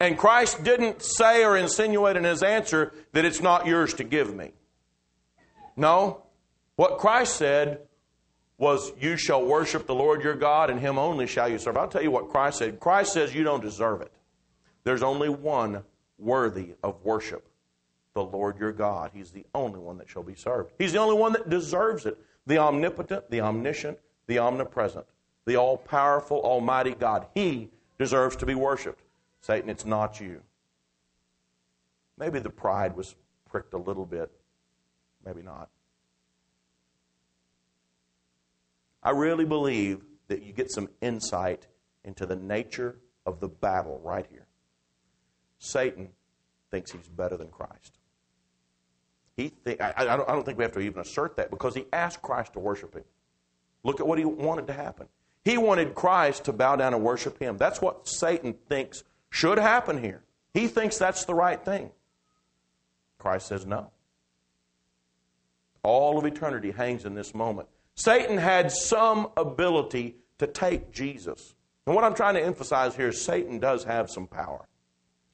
[0.00, 4.34] And Christ didn't say or insinuate in his answer that it's not yours to give
[4.34, 4.52] me.
[5.76, 6.22] No.
[6.76, 7.82] What Christ said
[8.56, 11.76] was, You shall worship the Lord your God, and him only shall you serve.
[11.76, 12.80] I'll tell you what Christ said.
[12.80, 14.10] Christ says you don't deserve it.
[14.84, 15.84] There's only one
[16.18, 17.46] worthy of worship
[18.14, 19.10] the Lord your God.
[19.14, 20.72] He's the only one that shall be served.
[20.78, 22.18] He's the only one that deserves it.
[22.46, 25.06] The omnipotent, the omniscient, the omnipresent,
[25.44, 27.26] the all powerful, almighty God.
[27.34, 28.99] He deserves to be worshiped.
[29.40, 30.42] Satan, it's not you.
[32.18, 33.14] Maybe the pride was
[33.48, 34.30] pricked a little bit.
[35.24, 35.68] Maybe not.
[39.02, 41.66] I really believe that you get some insight
[42.04, 44.46] into the nature of the battle right here.
[45.58, 46.10] Satan
[46.70, 47.98] thinks he's better than Christ.
[49.36, 51.74] He th- I, I, don't, I don't think we have to even assert that because
[51.74, 53.04] he asked Christ to worship him.
[53.82, 55.08] Look at what he wanted to happen.
[55.44, 57.56] He wanted Christ to bow down and worship him.
[57.56, 60.22] That's what Satan thinks should happen here.
[60.52, 61.90] He thinks that's the right thing.
[63.18, 63.90] Christ says no.
[65.82, 67.68] All of eternity hangs in this moment.
[67.94, 71.54] Satan had some ability to take Jesus.
[71.86, 74.66] And what I'm trying to emphasize here is Satan does have some power.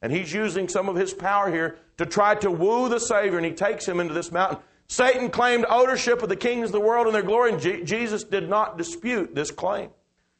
[0.02, 3.46] And he's using some of his power here to try to woo the Savior, and
[3.46, 4.58] he takes him into this mountain.
[4.88, 8.22] Satan claimed ownership of the kings of the world and their glory, and G- Jesus
[8.22, 9.90] did not dispute this claim.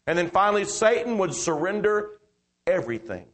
[0.07, 2.11] And then finally, Satan would surrender
[2.67, 3.27] everything.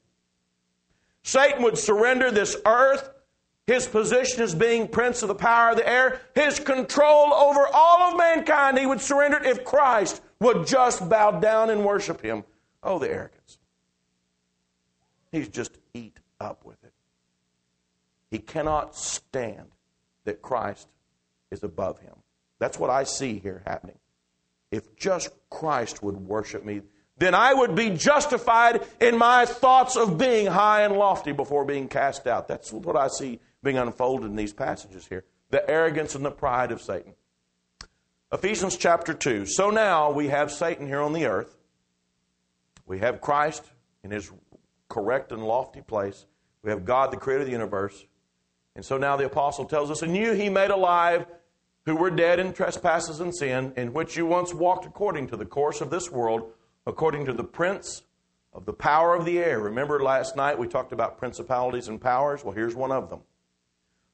[1.23, 3.11] Satan would surrender this earth,
[3.67, 8.03] his position as being prince of the power of the air, his control over all
[8.03, 8.79] of mankind.
[8.79, 12.45] He would surrender it if Christ would just bow down and worship him.
[12.83, 13.59] Oh, the arrogance.
[15.31, 16.93] He's just eat up with it.
[18.31, 19.69] He cannot stand
[20.25, 20.89] that Christ
[21.51, 22.15] is above him.
[22.59, 23.99] That's what I see here happening.
[24.71, 26.83] If just Christ would worship me,
[27.23, 31.89] then I would be justified in my thoughts of being high and lofty before being
[31.89, 32.49] cast out.
[32.49, 36.73] That's what I see being unfolded in these passages here the arrogance and the pride
[36.73, 37.13] of Satan.
[38.33, 39.45] Ephesians chapter 2.
[39.45, 41.55] So now we have Satan here on the earth.
[42.87, 43.63] We have Christ
[44.03, 44.33] in his
[44.89, 46.25] correct and lofty place.
[46.63, 48.07] We have God, the creator of the universe.
[48.75, 51.27] And so now the apostle tells us, And you he made alive
[51.85, 55.45] who were dead in trespasses and sin, in which you once walked according to the
[55.45, 56.51] course of this world
[56.87, 58.03] according to the prince
[58.53, 59.61] of the power of the air.
[59.61, 62.45] Remember last night we talked about principalities and powers?
[62.45, 63.21] Well, here's one of them.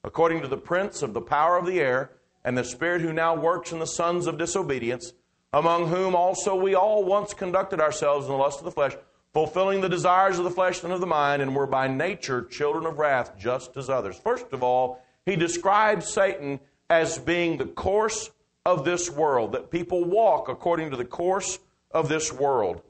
[0.05, 2.13] According to the prince of the power of the air,
[2.45, 5.13] and the spirit who now works in the sons of disobedience,
[5.53, 8.97] among whom also we all once conducted ourselves in the lust of the flesh,
[9.33, 12.87] fulfilling the desires of the flesh and of the mind, and were by nature children
[12.87, 14.19] of wrath, just as others.
[14.19, 18.31] First of all, he describes Satan as being the course
[18.65, 21.59] of this world, that people walk according to the course
[21.91, 22.83] of this world.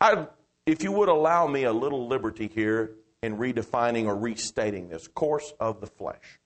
[0.00, 0.26] I,
[0.66, 5.52] if you would allow me a little liberty here in redefining or restating this course
[5.58, 6.38] of the flesh.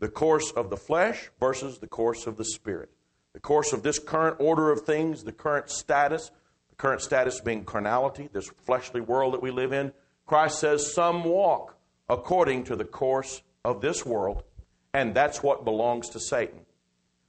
[0.00, 2.90] The course of the flesh versus the course of the spirit.
[3.32, 6.30] The course of this current order of things, the current status,
[6.70, 9.92] the current status being carnality, this fleshly world that we live in.
[10.26, 11.76] Christ says some walk
[12.08, 14.42] according to the course of this world,
[14.92, 16.66] and that's what belongs to Satan.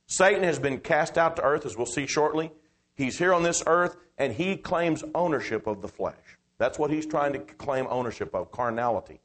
[0.08, 2.52] Satan has been cast out to earth, as we'll see shortly.
[2.96, 6.16] He's here on this earth and he claims ownership of the flesh.
[6.58, 9.20] That's what he's trying to claim ownership of carnality.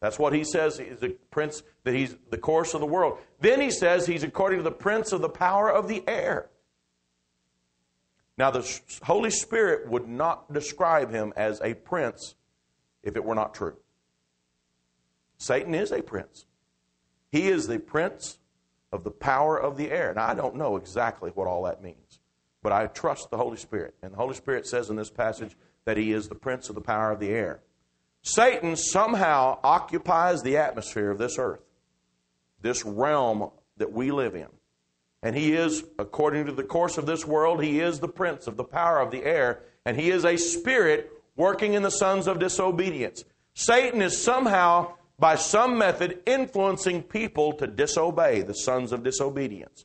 [0.00, 3.18] That's what he says is the prince, that he's the course of the world.
[3.40, 6.50] Then he says he's according to the prince of the power of the air.
[8.36, 12.34] Now, the Holy Spirit would not describe him as a prince
[13.02, 13.76] if it were not true.
[15.38, 16.46] Satan is a prince.
[17.30, 18.38] He is the prince
[18.92, 20.12] of the power of the air.
[20.14, 21.96] Now, I don't know exactly what all that means.
[22.64, 23.94] But I trust the Holy Spirit.
[24.02, 26.80] And the Holy Spirit says in this passage that he is the prince of the
[26.80, 27.60] power of the air.
[28.22, 31.60] Satan somehow occupies the atmosphere of this earth,
[32.62, 34.46] this realm that we live in.
[35.22, 38.56] And he is, according to the course of this world, he is the prince of
[38.56, 42.38] the power of the air, and he is a spirit working in the sons of
[42.38, 43.24] disobedience.
[43.52, 49.84] Satan is somehow, by some method, influencing people to disobey the sons of disobedience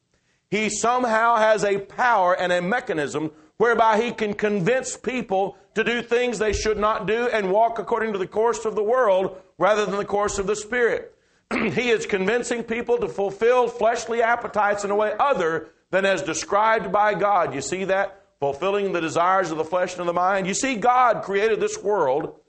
[0.52, 6.02] he somehow has a power and a mechanism whereby he can convince people to do
[6.02, 9.86] things they should not do and walk according to the course of the world rather
[9.86, 11.16] than the course of the Spirit.
[11.54, 16.92] he is convincing people to fulfill fleshly appetites in a way other than as described
[16.92, 17.54] by God.
[17.54, 18.24] You see that?
[18.40, 20.48] Fulfilling the desires of the flesh and of the mind.
[20.48, 22.40] You see, God created this world,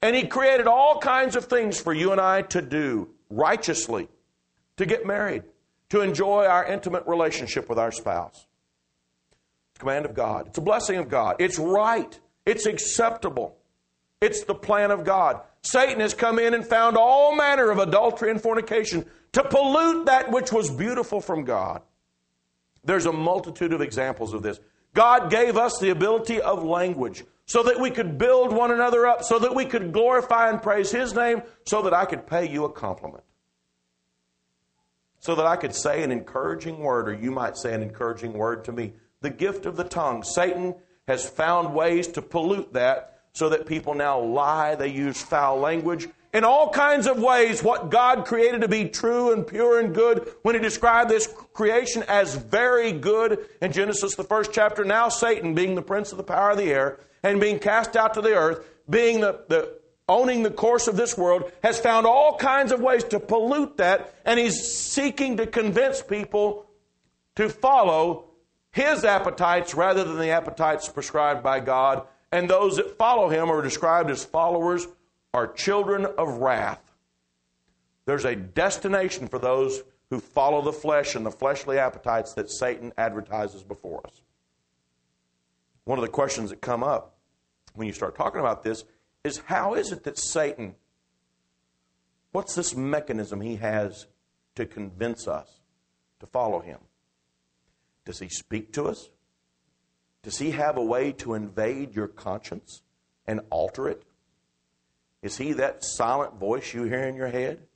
[0.00, 4.08] and He created all kinds of things for you and I to do righteously,
[4.78, 5.42] to get married,
[5.90, 8.46] to enjoy our intimate relationship with our spouse.
[9.70, 10.48] It's a command of God.
[10.48, 11.36] It's a blessing of God.
[11.38, 12.18] It's right.
[12.44, 13.56] It's acceptable.
[14.20, 15.42] It's the plan of God.
[15.62, 20.30] Satan has come in and found all manner of adultery and fornication to pollute that
[20.30, 21.82] which was beautiful from God.
[22.84, 24.60] There's a multitude of examples of this.
[24.94, 29.22] God gave us the ability of language so that we could build one another up,
[29.22, 32.64] so that we could glorify and praise His name, so that I could pay you
[32.64, 33.22] a compliment.
[35.26, 38.64] So that I could say an encouraging word, or you might say an encouraging word
[38.66, 38.92] to me.
[39.22, 40.22] The gift of the tongue.
[40.22, 40.76] Satan
[41.08, 46.06] has found ways to pollute that so that people now lie, they use foul language.
[46.32, 50.32] In all kinds of ways, what God created to be true and pure and good,
[50.42, 55.56] when He described this creation as very good in Genesis, the first chapter, now Satan,
[55.56, 58.36] being the prince of the power of the air and being cast out to the
[58.36, 62.80] earth, being the, the owning the course of this world, has found all kinds of
[62.80, 66.66] ways to pollute that, and he's seeking to convince people
[67.34, 68.24] to follow
[68.70, 73.62] his appetites rather than the appetites prescribed by God and those that follow him are
[73.62, 74.86] described as followers
[75.32, 76.80] are children of wrath.
[78.04, 82.92] There's a destination for those who follow the flesh and the fleshly appetites that Satan
[82.98, 84.20] advertises before us.
[85.84, 87.16] One of the questions that come up
[87.74, 88.84] when you start talking about this
[89.26, 90.74] is how is it that Satan,
[92.32, 94.06] what's this mechanism he has
[94.54, 95.60] to convince us
[96.20, 96.78] to follow him?
[98.04, 99.10] Does he speak to us?
[100.22, 102.82] Does he have a way to invade your conscience
[103.26, 104.04] and alter it?
[105.22, 107.66] Is he that silent voice you hear in your head?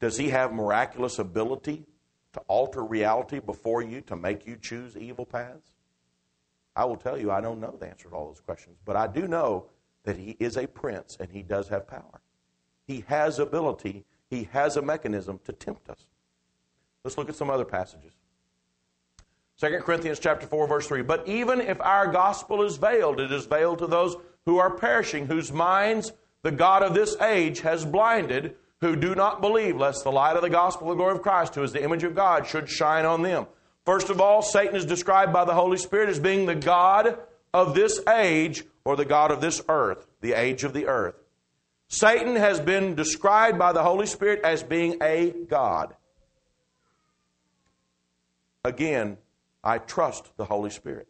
[0.00, 1.86] Does he have miraculous ability
[2.34, 5.72] to alter reality before you to make you choose evil paths?
[6.74, 9.06] I will tell you, I don't know the answer to all those questions, but I
[9.06, 9.70] do know
[10.06, 12.22] that he is a prince and he does have power.
[12.86, 16.06] He has ability, he has a mechanism to tempt us.
[17.04, 18.12] Let's look at some other passages.
[19.58, 21.02] 2 Corinthians chapter 4 verse 3.
[21.02, 25.26] But even if our gospel is veiled, it is veiled to those who are perishing,
[25.26, 30.12] whose minds the God of this age has blinded, who do not believe, lest the
[30.12, 32.46] light of the gospel of the glory of Christ, who is the image of God,
[32.46, 33.46] should shine on them.
[33.84, 37.18] First of all, Satan is described by the Holy Spirit as being the God
[37.52, 41.16] of this age, or the God of this earth, the age of the earth.
[41.88, 45.96] Satan has been described by the Holy Spirit as being a God.
[48.64, 49.18] Again,
[49.64, 51.08] I trust the Holy Spirit.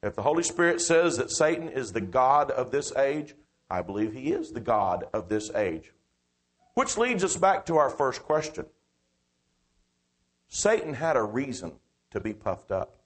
[0.00, 3.34] If the Holy Spirit says that Satan is the God of this age,
[3.68, 5.92] I believe he is the God of this age.
[6.74, 8.66] Which leads us back to our first question.
[10.46, 11.72] Satan had a reason
[12.12, 12.97] to be puffed up.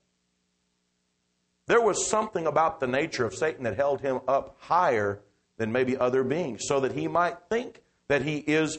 [1.66, 5.20] There was something about the nature of Satan that held him up higher
[5.56, 8.78] than maybe other beings, so that he might think that he is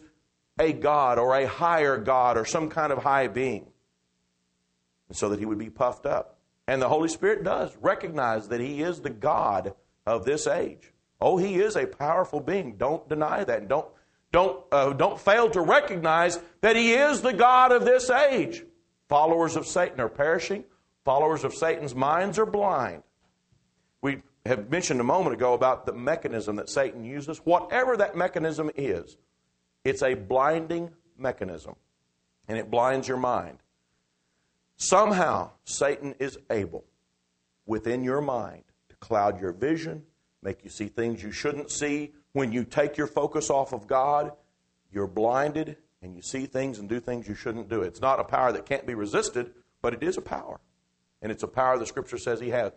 [0.59, 3.67] a God or a higher God or some kind of high being
[5.13, 6.39] and so that he would be puffed up.
[6.67, 9.75] And the Holy Spirit does recognize that he is the God
[10.05, 10.91] of this age.
[11.21, 12.77] Oh, he is a powerful being.
[12.77, 13.67] Don't deny that.
[13.67, 13.88] Don't,
[14.31, 18.63] don't, uh, don't fail to recognize that he is the God of this age.
[19.07, 20.63] Followers of Satan are perishing.
[21.06, 23.04] Followers of Satan's minds are blind.
[24.01, 27.39] We have mentioned a moment ago about the mechanism that Satan uses.
[27.39, 29.18] Whatever that mechanism is,
[29.84, 31.76] it's a blinding mechanism,
[32.47, 33.60] and it blinds your mind.
[34.78, 36.86] Somehow, Satan is able
[37.66, 40.04] within your mind to cloud your vision,
[40.41, 42.14] make you see things you shouldn't see.
[42.34, 44.32] When you take your focus off of God,
[44.91, 47.82] you're blinded and you see things and do things you shouldn't do.
[47.82, 50.60] It's not a power that can't be resisted, but it is a power.
[51.24, 52.74] And it's a power the scripture says he has.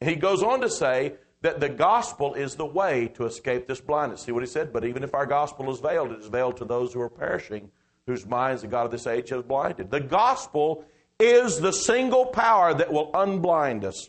[0.00, 4.22] He goes on to say that the gospel is the way to escape this blindness.
[4.22, 4.72] See what he said?
[4.72, 7.70] But even if our gospel is veiled, it is veiled to those who are perishing,
[8.06, 9.90] whose minds the God of this age has blinded.
[9.90, 10.84] The gospel
[11.18, 14.08] is the single power that will unblind us.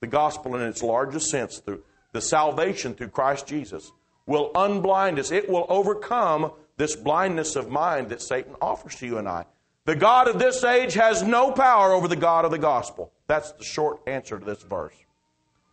[0.00, 1.82] The gospel, in its largest sense, through
[2.12, 3.90] the salvation through Christ Jesus,
[4.26, 5.30] will unblind us.
[5.30, 9.46] It will overcome this blindness of mind that Satan offers to you and I.
[9.84, 13.12] The God of this age has no power over the God of the gospel.
[13.26, 14.94] That's the short answer to this verse.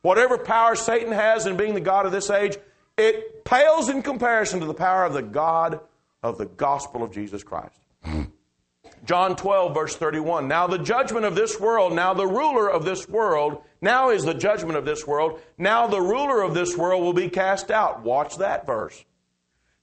[0.01, 2.57] Whatever power Satan has in being the God of this age,
[2.97, 5.80] it pales in comparison to the power of the God
[6.24, 7.80] of the gospel of Jesus Christ.
[9.05, 10.47] John 12, verse 31.
[10.47, 14.34] Now the judgment of this world, now the ruler of this world, now is the
[14.34, 15.39] judgment of this world.
[15.57, 18.03] Now the ruler of this world will be cast out.
[18.03, 19.05] Watch that verse.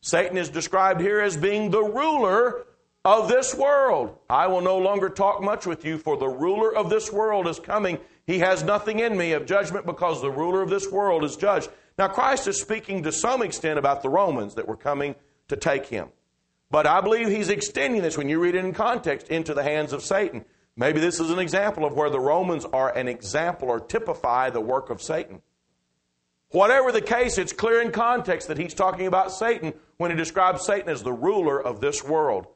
[0.01, 2.66] Satan is described here as being the ruler
[3.07, 4.18] of this world.
[4.28, 7.61] I will no longer talk much with you, for the ruler of this world is
[7.61, 7.98] coming.
[8.26, 11.70] He has nothing in me of judgment because the ruler of this world is judged.
[11.96, 15.14] Now, Christ is speaking to some extent about the Romans that were coming
[15.46, 16.09] to take him.
[16.68, 19.92] But I believe he's extending this, when you read it in context, into the hands
[19.92, 20.44] of Satan.
[20.74, 24.61] Maybe this is an example of where the Romans are an example or typify the
[24.61, 25.42] work of Satan.
[26.50, 30.66] Whatever the case, it's clear in context that he's talking about Satan when he describes
[30.66, 32.48] Satan as the ruler of this world.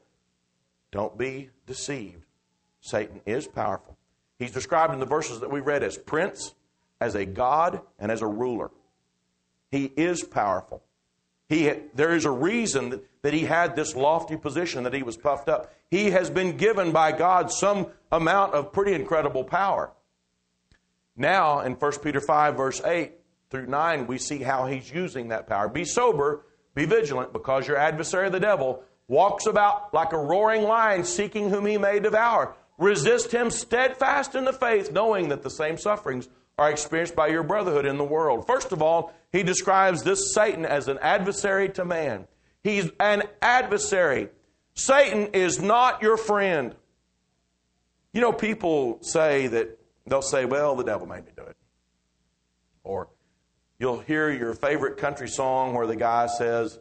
[0.91, 2.25] Don't be deceived.
[2.81, 3.97] Satan is powerful.
[4.37, 6.53] He's described in the verses that we read as prince,
[6.99, 8.71] as a god, and as a ruler.
[9.69, 10.83] He is powerful.
[11.47, 15.17] He, there is a reason that, that he had this lofty position, that he was
[15.17, 15.73] puffed up.
[15.89, 19.91] He has been given by God some amount of pretty incredible power.
[21.15, 23.11] Now, in 1 Peter 5, verse 8
[23.49, 25.67] through 9, we see how he's using that power.
[25.67, 31.03] Be sober, be vigilant, because your adversary, the devil, walks about like a roaring lion
[31.03, 32.55] seeking whom he may devour.
[32.77, 37.43] Resist him steadfast in the faith, knowing that the same sufferings are experienced by your
[37.43, 38.47] brotherhood in the world.
[38.47, 42.25] First of all, he describes this Satan as an adversary to man.
[42.63, 44.29] He's an adversary.
[44.75, 46.73] Satan is not your friend.
[48.13, 51.57] You know, people say that they'll say, well, the devil made me do it.
[52.85, 53.09] Or
[53.77, 56.79] you'll hear your favorite country song where the guy says,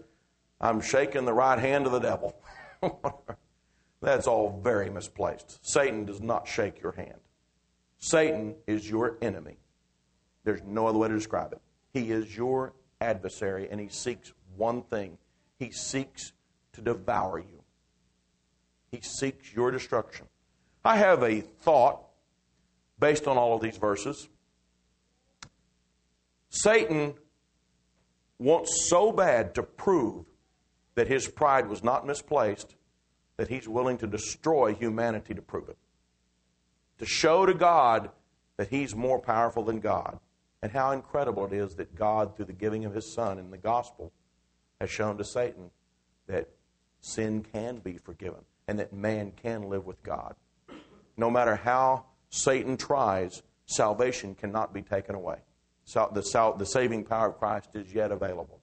[0.60, 2.36] I'm shaking the right hand of the devil.
[4.02, 5.58] That's all very misplaced.
[5.62, 7.20] Satan does not shake your hand.
[7.98, 9.58] Satan is your enemy.
[10.44, 11.60] There's no other way to describe it.
[11.92, 15.18] He is your adversary, and he seeks one thing
[15.60, 16.32] he seeks
[16.72, 17.62] to devour you,
[18.90, 20.26] he seeks your destruction.
[20.84, 22.00] I have a thought
[22.98, 24.28] based on all of these verses.
[26.48, 27.14] Satan
[28.38, 30.24] wants so bad to prove
[31.00, 32.76] that his pride was not misplaced
[33.38, 35.78] that he's willing to destroy humanity to prove it.
[36.98, 38.10] To show to God
[38.58, 40.18] that he's more powerful than God.
[40.60, 43.56] And how incredible it is that God, through the giving of his Son in the
[43.56, 44.12] gospel,
[44.78, 45.70] has shown to Satan
[46.26, 46.50] that
[47.00, 50.34] sin can be forgiven and that man can live with God.
[51.16, 55.38] No matter how Satan tries, salvation cannot be taken away.
[55.94, 58.59] The, the saving power of Christ is yet available.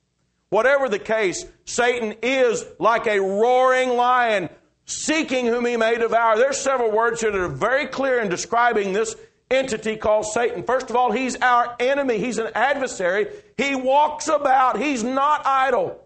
[0.50, 4.50] Whatever the case, Satan is like a roaring lion
[4.86, 6.38] seeking whom he may devour.
[6.38, 9.16] There's several words here that are very clear in describing this
[9.52, 10.64] entity called Satan.
[10.64, 12.18] First of all, he's our enemy.
[12.18, 13.28] He's an adversary.
[13.58, 14.80] He walks about.
[14.80, 16.02] He's not idle.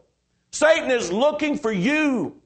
[0.51, 2.41] Satan is looking for you.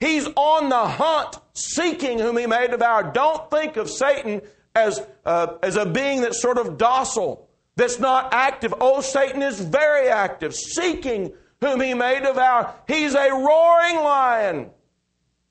[0.00, 3.12] He's on the hunt, seeking whom he may devour.
[3.12, 4.42] Don't think of Satan
[4.74, 7.45] as, uh, as a being that's sort of docile
[7.76, 8.74] that's not active.
[8.80, 12.74] Oh, Satan is very active, seeking whom he may devour.
[12.88, 14.70] He's a roaring lion.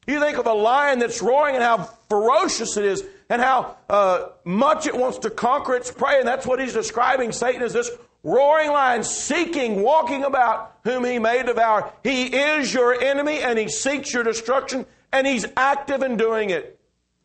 [0.07, 4.27] You think of a lion that's roaring and how ferocious it is and how uh,
[4.43, 6.19] much it wants to conquer its prey.
[6.19, 7.31] And that's what he's describing.
[7.31, 7.89] Satan is this
[8.23, 11.91] roaring lion seeking, walking about whom he may devour.
[12.03, 16.79] He is your enemy and he seeks your destruction and he's active in doing it.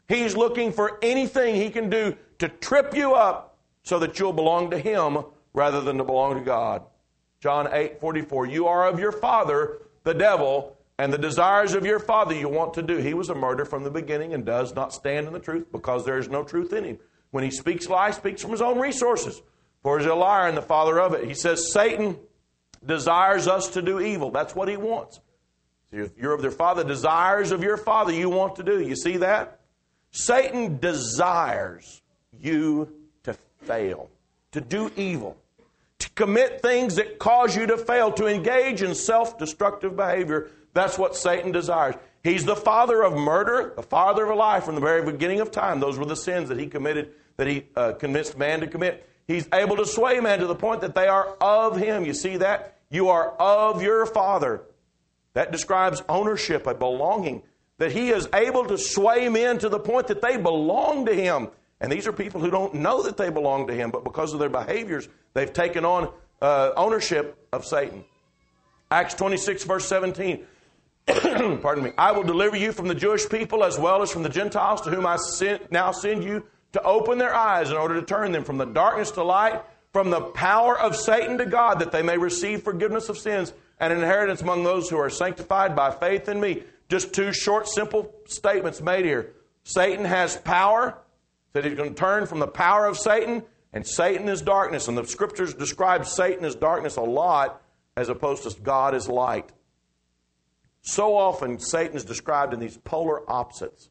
[0.09, 3.50] He's looking for anything he can do to trip you up
[3.83, 6.83] so that you'll belong to him rather than to belong to God.
[7.41, 8.47] John 8 44.
[8.47, 12.75] You are of your father, the devil, and the desires of your father you want
[12.75, 12.99] to do.
[12.99, 16.05] He was a murderer from the beginning and does not stand in the truth because
[16.05, 16.99] there is no truth in him.
[17.31, 19.41] When he speaks lies, speaks from his own resources.
[19.83, 21.27] For he's a liar and the father of it.
[21.27, 22.19] He says Satan
[22.85, 24.31] desires us to do evil.
[24.31, 25.21] That's what he wants.
[25.91, 28.81] If you're of their father, desires of your father you want to do.
[28.81, 29.61] You see that?
[30.11, 32.03] Satan desires
[32.39, 33.00] you
[33.63, 34.09] fail,
[34.53, 35.37] to do evil,
[35.99, 40.51] to commit things that cause you to fail, to engage in self destructive behavior.
[40.73, 41.97] That's what Satan desires.
[42.23, 45.51] He's the father of murder, the father of a lie from the very beginning of
[45.51, 45.81] time.
[45.81, 49.09] Those were the sins that he committed, that he uh, convinced man to commit.
[49.27, 52.05] He's able to sway man to the point that they are of him.
[52.05, 52.77] You see that?
[52.91, 54.63] You are of your father.
[55.35, 57.43] That describes ownership, a belonging.
[57.79, 61.49] That he is able to sway men to the point that they belong to him.
[61.81, 64.39] And these are people who don't know that they belong to him, but because of
[64.39, 66.13] their behaviors, they've taken on
[66.43, 68.05] uh, ownership of Satan.
[68.91, 70.45] Acts 26, verse 17.
[71.07, 71.93] Pardon me.
[71.97, 74.91] I will deliver you from the Jewish people as well as from the Gentiles to
[74.91, 75.17] whom I
[75.71, 79.11] now send you to open their eyes in order to turn them from the darkness
[79.13, 79.63] to light,
[79.93, 83.93] from the power of Satan to God, that they may receive forgiveness of sins and
[83.93, 86.63] inheritance among those who are sanctified by faith in me.
[86.89, 89.33] Just two short, simple statements made here.
[89.65, 90.99] Satan has power
[91.53, 93.43] Said he's going to turn from the power of Satan,
[93.73, 94.89] and Satan is darkness.
[94.89, 97.63] And the scriptures describe Satan as darkness a lot
[97.97, 99.51] as opposed to God as light.
[100.83, 103.91] So often, Satan is described in these polar opposites.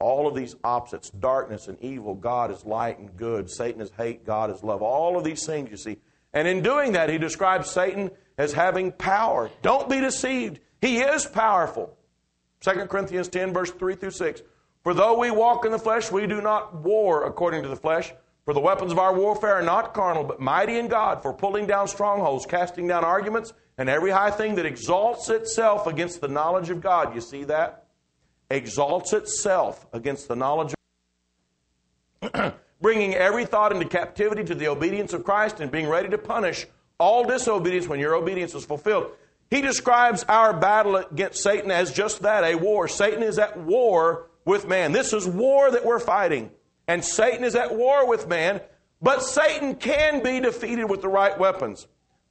[0.00, 4.24] All of these opposites darkness and evil, God is light and good, Satan is hate,
[4.26, 4.82] God is love.
[4.82, 5.98] All of these things you see.
[6.32, 9.50] And in doing that, he describes Satan as having power.
[9.60, 10.60] Don't be deceived.
[10.80, 11.96] He is powerful.
[12.60, 14.42] 2 Corinthians 10, verse 3 through 6.
[14.82, 18.12] For though we walk in the flesh, we do not war according to the flesh.
[18.44, 21.66] For the weapons of our warfare are not carnal, but mighty in God for pulling
[21.66, 26.68] down strongholds, casting down arguments, and every high thing that exalts itself against the knowledge
[26.68, 27.14] of God.
[27.14, 27.86] You see that?
[28.50, 30.74] Exalts itself against the knowledge
[32.22, 32.54] of God.
[32.82, 36.66] bringing every thought into captivity to the obedience of Christ and being ready to punish
[36.98, 39.12] all disobedience when your obedience is fulfilled.
[39.50, 42.88] He describes our battle against Satan as just that, a war.
[42.88, 44.92] Satan is at war with man.
[44.92, 46.50] This is war that we're fighting.
[46.88, 48.60] And Satan is at war with man,
[49.00, 51.86] but Satan can be defeated with the right weapons.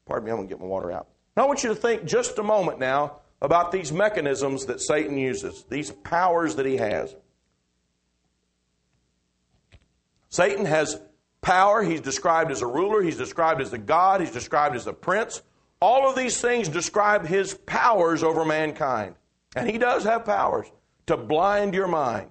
[0.06, 1.08] Pardon me, I'm going to get my water out.
[1.36, 5.18] Now, I want you to think just a moment now about these mechanisms that Satan
[5.18, 7.16] uses, these powers that he has.
[10.30, 11.02] Satan has
[11.42, 11.82] power.
[11.82, 15.42] He's described as a ruler, he's described as a God, he's described as a prince.
[15.82, 19.16] All of these things describe his powers over mankind.
[19.56, 20.68] And he does have powers
[21.12, 22.30] to blind your mind.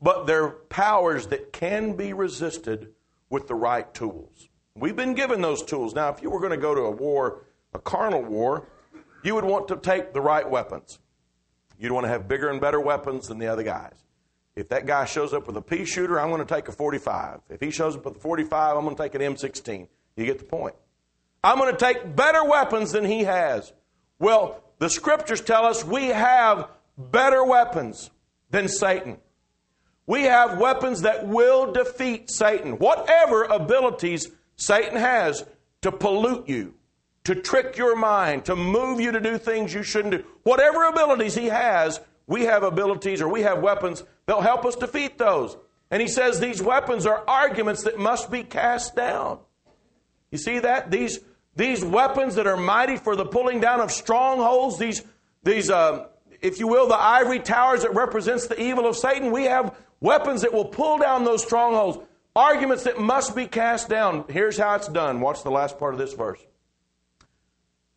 [0.00, 2.92] But they're powers that can be resisted
[3.30, 4.48] with the right tools.
[4.74, 5.94] We've been given those tools.
[5.94, 8.68] Now, if you were going to go to a war, a carnal war,
[9.22, 10.98] you would want to take the right weapons.
[11.78, 13.94] You'd want to have bigger and better weapons than the other guys.
[14.56, 17.40] If that guy shows up with a pea shooter, I'm going to take a 45.
[17.48, 19.88] If he shows up with a 45, I'm going to take an M16.
[20.16, 20.74] You get the point.
[21.42, 23.72] I'm going to take better weapons than he has.
[24.18, 28.10] Well, the scriptures tell us we have better weapons
[28.50, 29.18] than Satan.
[30.06, 32.78] We have weapons that will defeat Satan.
[32.78, 35.44] Whatever abilities Satan has
[35.82, 36.74] to pollute you,
[37.24, 41.34] to trick your mind, to move you to do things you shouldn't do, whatever abilities
[41.34, 45.56] he has, we have abilities or we have weapons that'll help us defeat those.
[45.90, 49.38] And he says these weapons are arguments that must be cast down.
[50.30, 50.90] You see that?
[50.90, 51.20] These,
[51.54, 55.02] these weapons that are mighty for the pulling down of strongholds, these,
[55.42, 56.06] these uh,
[56.44, 60.42] if you will, the ivory towers that represents the evil of Satan, we have weapons
[60.42, 61.98] that will pull down those strongholds,
[62.36, 64.26] arguments that must be cast down.
[64.28, 65.22] Here's how it's done.
[65.22, 66.38] Watch the last part of this verse.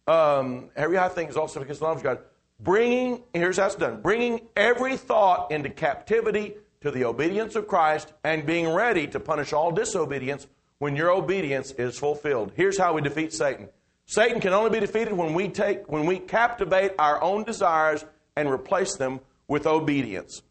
[0.08, 2.20] Um, every high thing is also against the knowledge of God.
[2.62, 8.14] Bringing, here's how it's done bringing every thought into captivity to the obedience of Christ
[8.24, 10.48] and being ready to punish all disobedience
[10.80, 12.54] when your obedience is fulfilled.
[12.56, 13.68] Here's how we defeat Satan.
[14.06, 18.06] Satan can only be defeated when we take when we captivate our own desires
[18.38, 20.44] and replace them with obedience.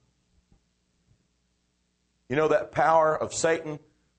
[2.28, 3.78] You know that power of Satan,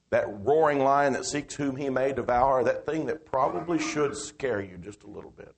[0.09, 4.61] that roaring lion that seeks whom he may devour, that thing that probably should scare
[4.61, 5.53] you just a little bit.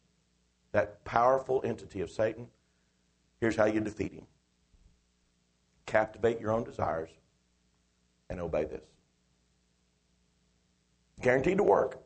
[0.71, 2.47] That powerful entity of Satan.
[3.39, 4.25] Here's how you defeat him
[5.85, 7.09] captivate your own desires
[8.29, 8.83] and obey this.
[11.21, 11.99] Guaranteed to work.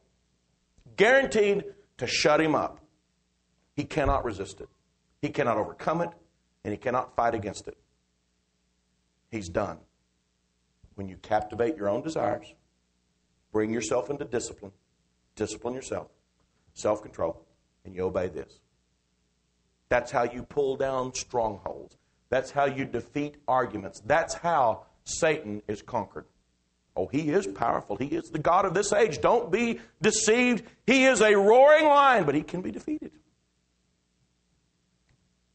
[0.95, 1.63] Guaranteed
[1.97, 2.79] to shut him up.
[3.75, 4.69] He cannot resist it.
[5.23, 6.09] He cannot overcome it,
[6.65, 7.77] and he cannot fight against it.
[9.31, 9.77] He's done.
[10.95, 12.53] When you captivate your own desires,
[13.53, 14.73] bring yourself into discipline,
[15.37, 16.07] discipline yourself,
[16.73, 17.41] self control,
[17.85, 18.59] and you obey this.
[19.87, 21.95] That's how you pull down strongholds.
[22.29, 24.01] That's how you defeat arguments.
[24.05, 26.25] That's how Satan is conquered.
[26.97, 27.95] Oh, he is powerful.
[27.95, 29.21] He is the God of this age.
[29.21, 30.65] Don't be deceived.
[30.85, 33.13] He is a roaring lion, but he can be defeated.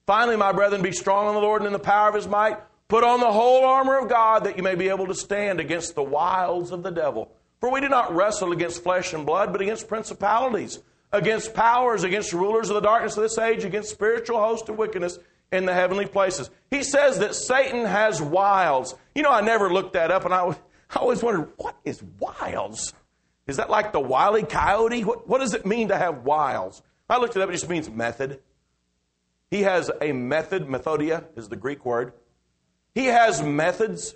[0.09, 2.57] Finally, my brethren, be strong in the Lord and in the power of his might.
[2.89, 5.95] Put on the whole armor of God that you may be able to stand against
[5.95, 7.31] the wiles of the devil.
[7.61, 10.79] For we do not wrestle against flesh and blood, but against principalities,
[11.13, 15.19] against powers, against rulers of the darkness of this age, against spiritual hosts of wickedness
[15.53, 16.49] in the heavenly places.
[16.71, 18.95] He says that Satan has wiles.
[19.15, 20.47] You know, I never looked that up, and I,
[20.89, 22.95] I always wondered, what is wiles?
[23.47, 25.05] Is that like the wily coyote?
[25.05, 26.83] What, what does it mean to have wiles?
[27.11, 28.41] I looked it up, it just means method.
[29.51, 32.13] He has a method, methodia is the Greek word.
[32.95, 34.15] He has methods.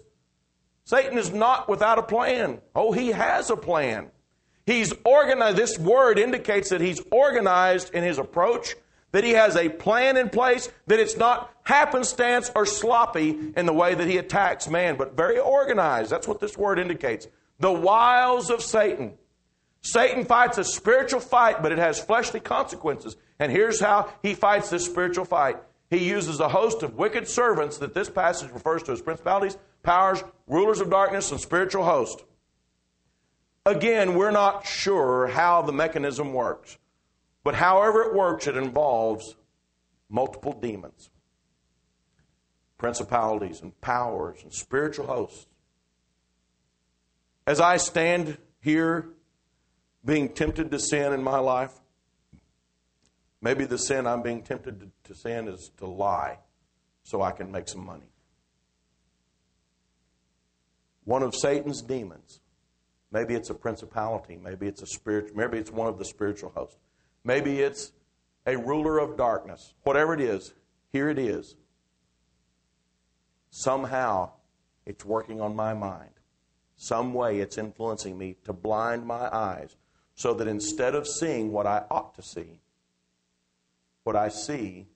[0.85, 2.61] Satan is not without a plan.
[2.75, 4.11] Oh, he has a plan.
[4.67, 5.57] He's organized.
[5.57, 8.77] This word indicates that he's organized in his approach,
[9.13, 13.73] that he has a plan in place, that it's not happenstance or sloppy in the
[13.73, 16.11] way that he attacks man, but very organized.
[16.11, 17.27] That's what this word indicates.
[17.59, 19.15] The wiles of Satan.
[19.83, 23.17] Satan fights a spiritual fight, but it has fleshly consequences.
[23.43, 25.57] And here's how he fights this spiritual fight.
[25.91, 30.23] He uses a host of wicked servants that this passage refers to as principalities, powers,
[30.47, 32.23] rulers of darkness, and spiritual hosts.
[33.67, 36.79] Again, we're not sure how the mechanism works.
[37.43, 39.35] But however it works, it involves
[40.09, 41.11] multiple demons,
[42.79, 45.49] principalities and powers and spiritual hosts.
[47.45, 49.09] As I stand here
[50.05, 51.82] being tempted to sin in my life,
[53.43, 56.39] maybe the sin I'm being tempted to, to sin is to lie
[57.03, 58.07] so I can make some money.
[61.05, 62.41] One of Satan's demons.
[63.11, 64.39] Maybe it's a principality.
[64.43, 65.37] Maybe it's a spirit.
[65.37, 66.79] Maybe it's one of the spiritual hosts.
[67.25, 67.93] Maybe it's
[68.47, 69.75] a ruler of darkness.
[69.83, 70.55] Whatever it is,
[70.93, 71.57] here it is.
[73.51, 74.31] Somehow,
[74.87, 76.11] it's working on my mind.
[76.77, 79.77] Some way it's influencing me to blind my eyes
[80.15, 82.62] so that instead of seeing what I ought to see,
[84.05, 84.87] what I see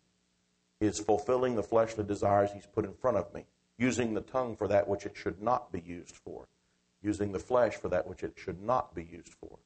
[0.80, 3.44] is fulfilling the fleshly desires He's put in front of me,
[3.78, 6.46] using the tongue for that which it should not be used for,
[7.02, 9.58] using the flesh for that which it should not be used for.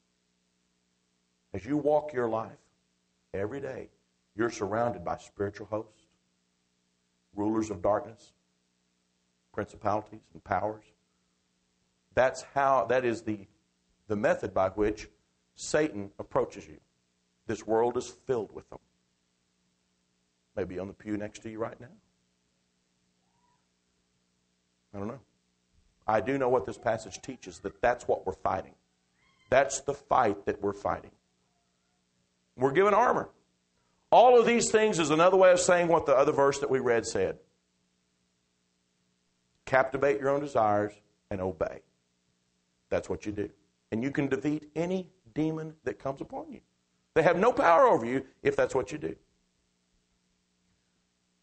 [1.53, 2.59] As you walk your life
[3.34, 3.88] every day,
[4.36, 6.05] you're surrounded by spiritual hosts,
[7.34, 8.32] rulers of darkness,
[9.53, 10.84] principalities and powers.
[12.14, 13.47] That's how, that is the,
[14.07, 15.09] the method by which
[15.57, 16.78] Satan approaches you.
[17.47, 18.78] This world is filled with them.
[20.57, 21.86] Maybe on the pew next to you right now.
[24.94, 25.20] I don't know.
[26.07, 28.74] I do know what this passage teaches that that's what we're fighting.
[29.48, 31.12] That's the fight that we're fighting.
[32.57, 33.28] We're given armor.
[34.11, 36.80] All of these things is another way of saying what the other verse that we
[36.80, 37.38] read said
[39.66, 40.92] captivate your own desires
[41.30, 41.80] and obey.
[42.88, 43.48] That's what you do.
[43.92, 46.61] And you can defeat any demon that comes upon you.
[47.14, 49.14] They have no power over you if that's what you do.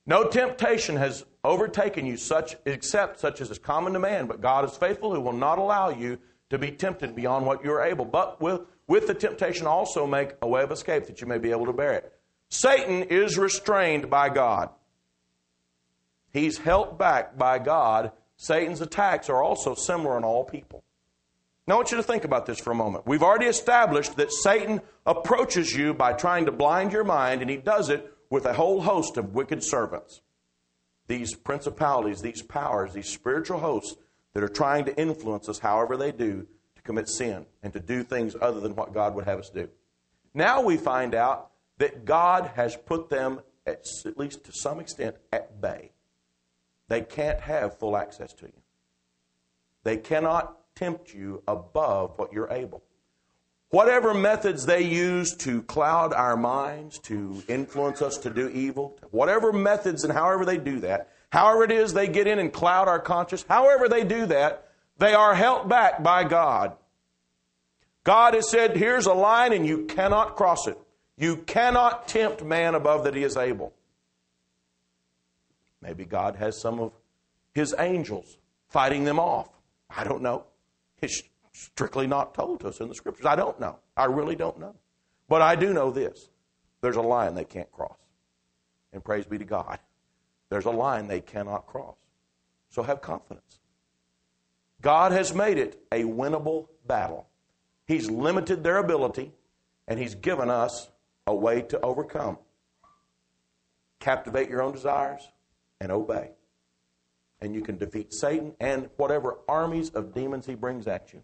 [0.08, 4.64] No temptation has overtaken you such except such as is common to man, but God
[4.64, 6.18] is faithful who will not allow you
[6.50, 10.36] to be tempted beyond what you are able, but will with the temptation also make
[10.42, 12.14] a way of escape that you may be able to bear it.
[12.50, 14.70] Satan is restrained by God.
[16.32, 18.14] He's held back by God.
[18.38, 20.86] Satan's attacks are also similar in all people.
[21.66, 23.06] Now, I want you to think about this for a moment.
[23.06, 27.58] We've already established that Satan approaches you by trying to blind your mind, and he
[27.58, 30.22] does it with a whole host of wicked servants.
[31.08, 33.96] These principalities, these powers, these spiritual hosts
[34.34, 38.04] that are trying to influence us however they do to commit sin and to do
[38.04, 39.70] things other than what God would have us do.
[40.34, 45.16] Now we find out that God has put them, at, at least to some extent,
[45.32, 45.92] at bay.
[46.90, 48.62] They can't have full access to you.
[49.84, 52.84] They cannot tempt you above what you're able.
[53.70, 59.52] Whatever methods they use to cloud our minds, to influence us to do evil, whatever
[59.52, 63.00] methods and however they do that, however it is they get in and cloud our
[63.00, 66.78] conscience, however they do that, they are held back by God.
[68.06, 70.78] God has said, here's a line and you cannot cross it.
[71.18, 73.74] You cannot tempt man above that he is able.
[75.82, 76.94] Maybe God has some of
[77.54, 78.38] his angels
[78.70, 79.50] fighting them off.
[79.90, 80.46] I don't know.
[81.02, 81.22] It's
[81.58, 83.26] strictly not told to us in the scriptures.
[83.26, 83.80] I don't know.
[83.96, 84.76] I really don't know.
[85.28, 86.30] But I do know this
[86.82, 87.98] there's a line they can't cross.
[88.94, 89.80] And praise be to God.
[90.50, 91.96] There's a line they cannot cross.
[92.70, 93.60] So have confidence.
[94.82, 97.28] God has made it a winnable battle.
[97.86, 99.32] He's limited their ability,
[99.88, 100.90] and He's given us
[101.26, 102.38] a way to overcome.
[104.00, 105.28] Captivate your own desires
[105.82, 106.32] and obey.
[107.42, 111.24] And you can defeat Satan and whatever armies of demons he brings at you.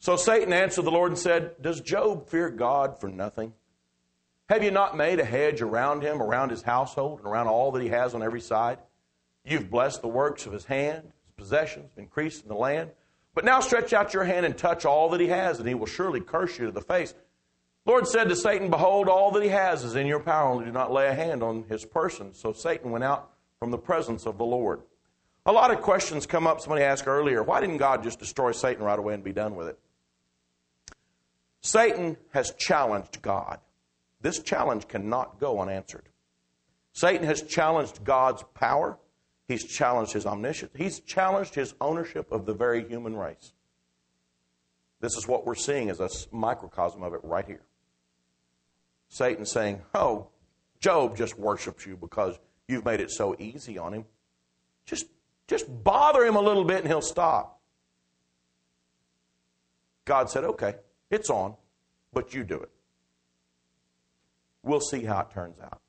[0.00, 3.52] So Satan answered the Lord and said, Does Job fear God for nothing?
[4.48, 7.82] Have you not made a hedge around him, around his household, and around all that
[7.82, 8.78] he has on every side?
[9.44, 12.90] You've blessed the works of his hand, his possessions increased in the land.
[13.34, 15.86] But now stretch out your hand and touch all that he has, and he will
[15.86, 17.12] surely curse you to the face.
[17.84, 20.64] The Lord said to Satan, Behold, all that he has is in your power, only
[20.64, 22.32] do not lay a hand on his person.
[22.32, 24.80] So Satan went out from the presence of the Lord.
[25.44, 26.60] A lot of questions come up.
[26.60, 29.68] Somebody asked earlier, why didn't God just destroy Satan right away and be done with
[29.68, 29.78] it?
[31.62, 33.58] Satan has challenged God.
[34.20, 36.08] This challenge cannot go unanswered.
[36.92, 38.98] Satan has challenged God's power.
[39.46, 40.72] He's challenged his omniscience.
[40.76, 43.52] He's challenged his ownership of the very human race.
[45.00, 47.62] This is what we're seeing as a microcosm of it right here.
[49.08, 50.28] Satan saying, Oh,
[50.78, 52.38] Job just worships you because
[52.68, 54.04] you've made it so easy on him.
[54.86, 55.06] Just,
[55.48, 57.60] just bother him a little bit and he'll stop.
[60.04, 60.74] God said, Okay,
[61.10, 61.54] it's on,
[62.12, 62.70] but you do it.
[64.62, 65.80] We'll see how it turns out.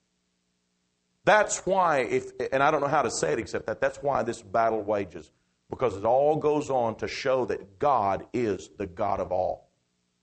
[1.24, 4.24] That's why, if, and I don't know how to say it except that, that's why
[4.24, 5.30] this battle wages,
[5.70, 9.70] because it all goes on to show that God is the God of all,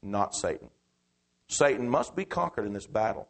[0.02, 0.70] not Satan.
[1.46, 3.28] Satan must be conquered in this battle.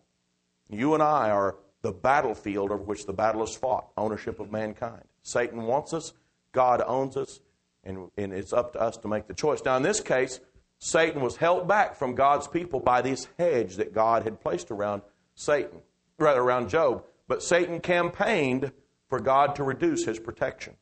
[0.70, 5.04] You and I are the battlefield over which the battle is fought ownership of mankind.
[5.22, 6.12] Satan wants us,
[6.52, 7.40] God owns us,
[7.84, 9.60] and, and it's up to us to make the choice.
[9.64, 10.40] Now, in this case,
[10.78, 15.02] Satan was held back from God's people by this hedge that God had placed around
[15.34, 15.80] Satan,
[16.18, 17.04] rather around Job.
[17.26, 18.72] But Satan campaigned
[19.08, 20.76] for God to reduce his protection.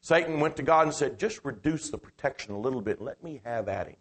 [0.00, 3.00] Satan went to God and said, Just reduce the protection a little bit.
[3.00, 3.96] Let me have at him.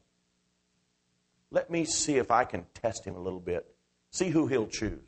[1.49, 3.73] Let me see if I can test him a little bit,
[4.09, 5.07] see who he'll choose.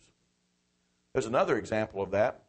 [1.12, 2.45] There's another example of that.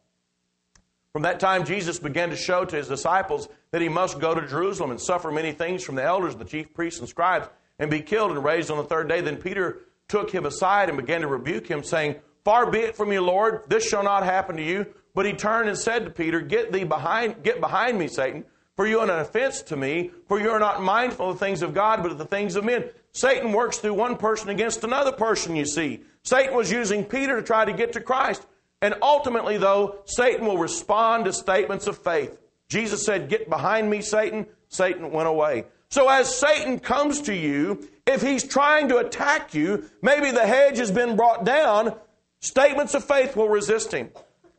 [1.17, 4.47] From that time, Jesus began to show to his disciples that he must go to
[4.47, 7.49] Jerusalem and suffer many things from the elders, the chief priests, and scribes,
[7.79, 9.21] and be killed and raised on the third day.
[9.21, 13.11] Then Peter took him aside and began to rebuke him, saying, Far be it from
[13.11, 14.85] you, Lord, this shall not happen to you.
[15.15, 18.45] But he turned and said to Peter, Get thee behind, get behind me, Satan,
[18.75, 21.63] for you are an offense to me, for you are not mindful of the things
[21.63, 22.91] of God, but of the things of men.
[23.11, 26.01] Satan works through one person against another person, you see.
[26.21, 28.45] Satan was using Peter to try to get to Christ.
[28.81, 32.37] And ultimately, though, Satan will respond to statements of faith.
[32.69, 34.45] Jesus said, Get behind me, Satan.
[34.69, 35.65] Satan went away.
[35.89, 40.77] So as Satan comes to you, if he's trying to attack you, maybe the hedge
[40.77, 41.95] has been brought down,
[42.41, 44.11] statements of faith will resist him.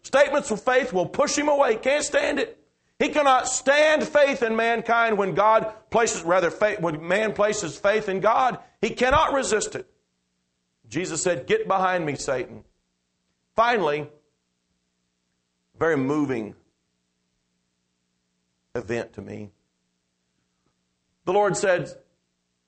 [0.03, 1.73] Statements of faith will push him away.
[1.73, 2.59] He can't stand it.
[2.99, 8.09] He cannot stand faith in mankind when God places, rather, faith, when man places faith
[8.09, 8.59] in God.
[8.81, 9.87] He cannot resist it.
[10.89, 12.65] Jesus said, Get behind me, Satan.
[13.59, 14.07] Finally,
[15.77, 16.55] very moving
[18.77, 19.51] event to me.
[21.25, 21.93] The Lord said,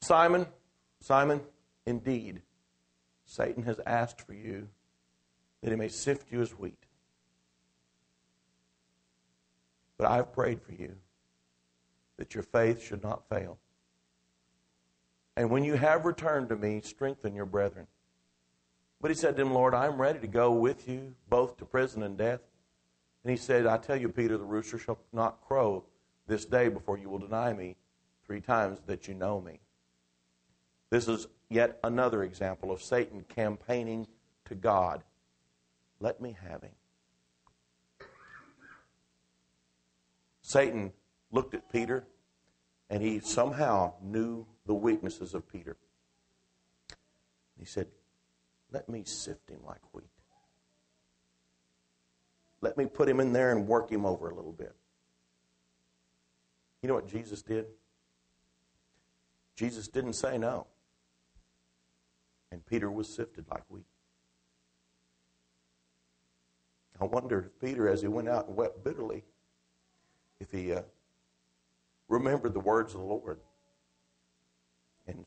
[0.00, 0.48] Simon,
[0.98, 1.42] Simon,
[1.86, 2.42] indeed,
[3.24, 4.66] Satan has asked for you
[5.62, 6.86] that he may sift you as wheat.
[9.96, 10.96] But I've prayed for you
[12.16, 13.58] that your faith should not fail.
[15.36, 17.86] And when you have returned to me, strengthen your brethren.
[19.00, 22.02] But he said to him, Lord, I'm ready to go with you both to prison
[22.02, 22.40] and death.
[23.24, 25.84] And he said, I tell you, Peter, the rooster shall not crow
[26.26, 27.76] this day before you will deny me
[28.26, 29.60] three times that you know me.
[30.90, 34.06] This is yet another example of Satan campaigning
[34.46, 35.02] to God.
[35.98, 36.72] Let me have him.
[40.42, 40.92] Satan
[41.30, 42.04] looked at Peter
[42.88, 45.76] and he somehow knew the weaknesses of Peter.
[47.58, 47.86] He said,
[48.72, 50.04] let me sift him like wheat.
[52.60, 54.74] Let me put him in there and work him over a little bit.
[56.82, 57.66] You know what Jesus did?
[59.56, 60.66] Jesus didn't say no.
[62.52, 63.84] And Peter was sifted like wheat.
[67.00, 69.24] I wonder if Peter, as he went out and wept bitterly,
[70.38, 70.82] if he uh,
[72.08, 73.40] remembered the words of the Lord
[75.06, 75.24] and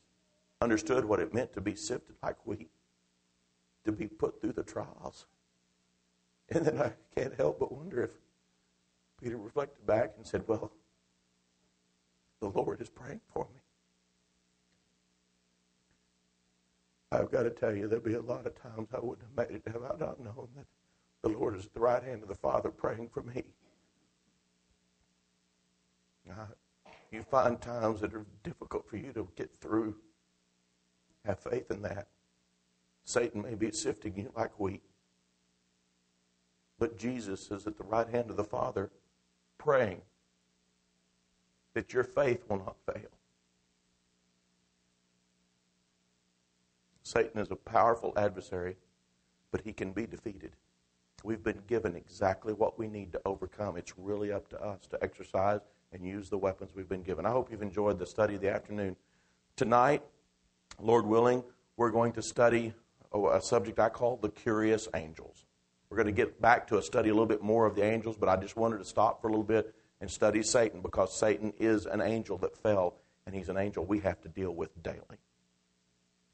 [0.60, 2.70] understood what it meant to be sifted like wheat
[3.84, 5.26] to be put through the trials.
[6.50, 8.10] And then I can't help but wonder if
[9.22, 10.72] Peter reflected back and said, Well,
[12.40, 13.60] the Lord is praying for me.
[17.12, 19.56] I've got to tell you, there'll be a lot of times I wouldn't have made
[19.56, 20.66] it have I not known that
[21.22, 23.44] the Lord is at the right hand of the Father praying for me.
[26.26, 26.48] Now,
[27.10, 29.96] you find times that are difficult for you to get through.
[31.24, 32.08] Have faith in that.
[33.04, 34.82] Satan may be sifting you like wheat.
[36.78, 38.90] But Jesus is at the right hand of the Father
[39.58, 40.00] praying
[41.74, 43.10] that your faith will not fail.
[47.02, 48.76] Satan is a powerful adversary,
[49.52, 50.52] but he can be defeated.
[51.22, 53.76] We've been given exactly what we need to overcome.
[53.76, 55.60] It's really up to us to exercise
[55.92, 57.24] and use the weapons we've been given.
[57.24, 58.96] I hope you've enjoyed the study of the afternoon.
[59.56, 60.02] Tonight,
[60.80, 61.44] Lord willing,
[61.76, 62.74] we're going to study
[63.14, 65.46] a subject I call the curious angels.
[65.88, 68.16] We're going to get back to a study a little bit more of the angels,
[68.16, 71.52] but I just wanted to stop for a little bit and study Satan because Satan
[71.58, 72.96] is an angel that fell,
[73.26, 75.18] and he's an angel we have to deal with daily.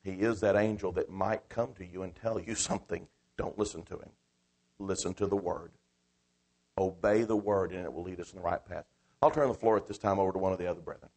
[0.03, 3.07] He is that angel that might come to you and tell you something.
[3.37, 4.11] Don't listen to him.
[4.79, 5.73] Listen to the word.
[6.79, 8.85] Obey the word, and it will lead us in the right path.
[9.23, 11.11] I'll turn the floor at this time over to one of the other brethren.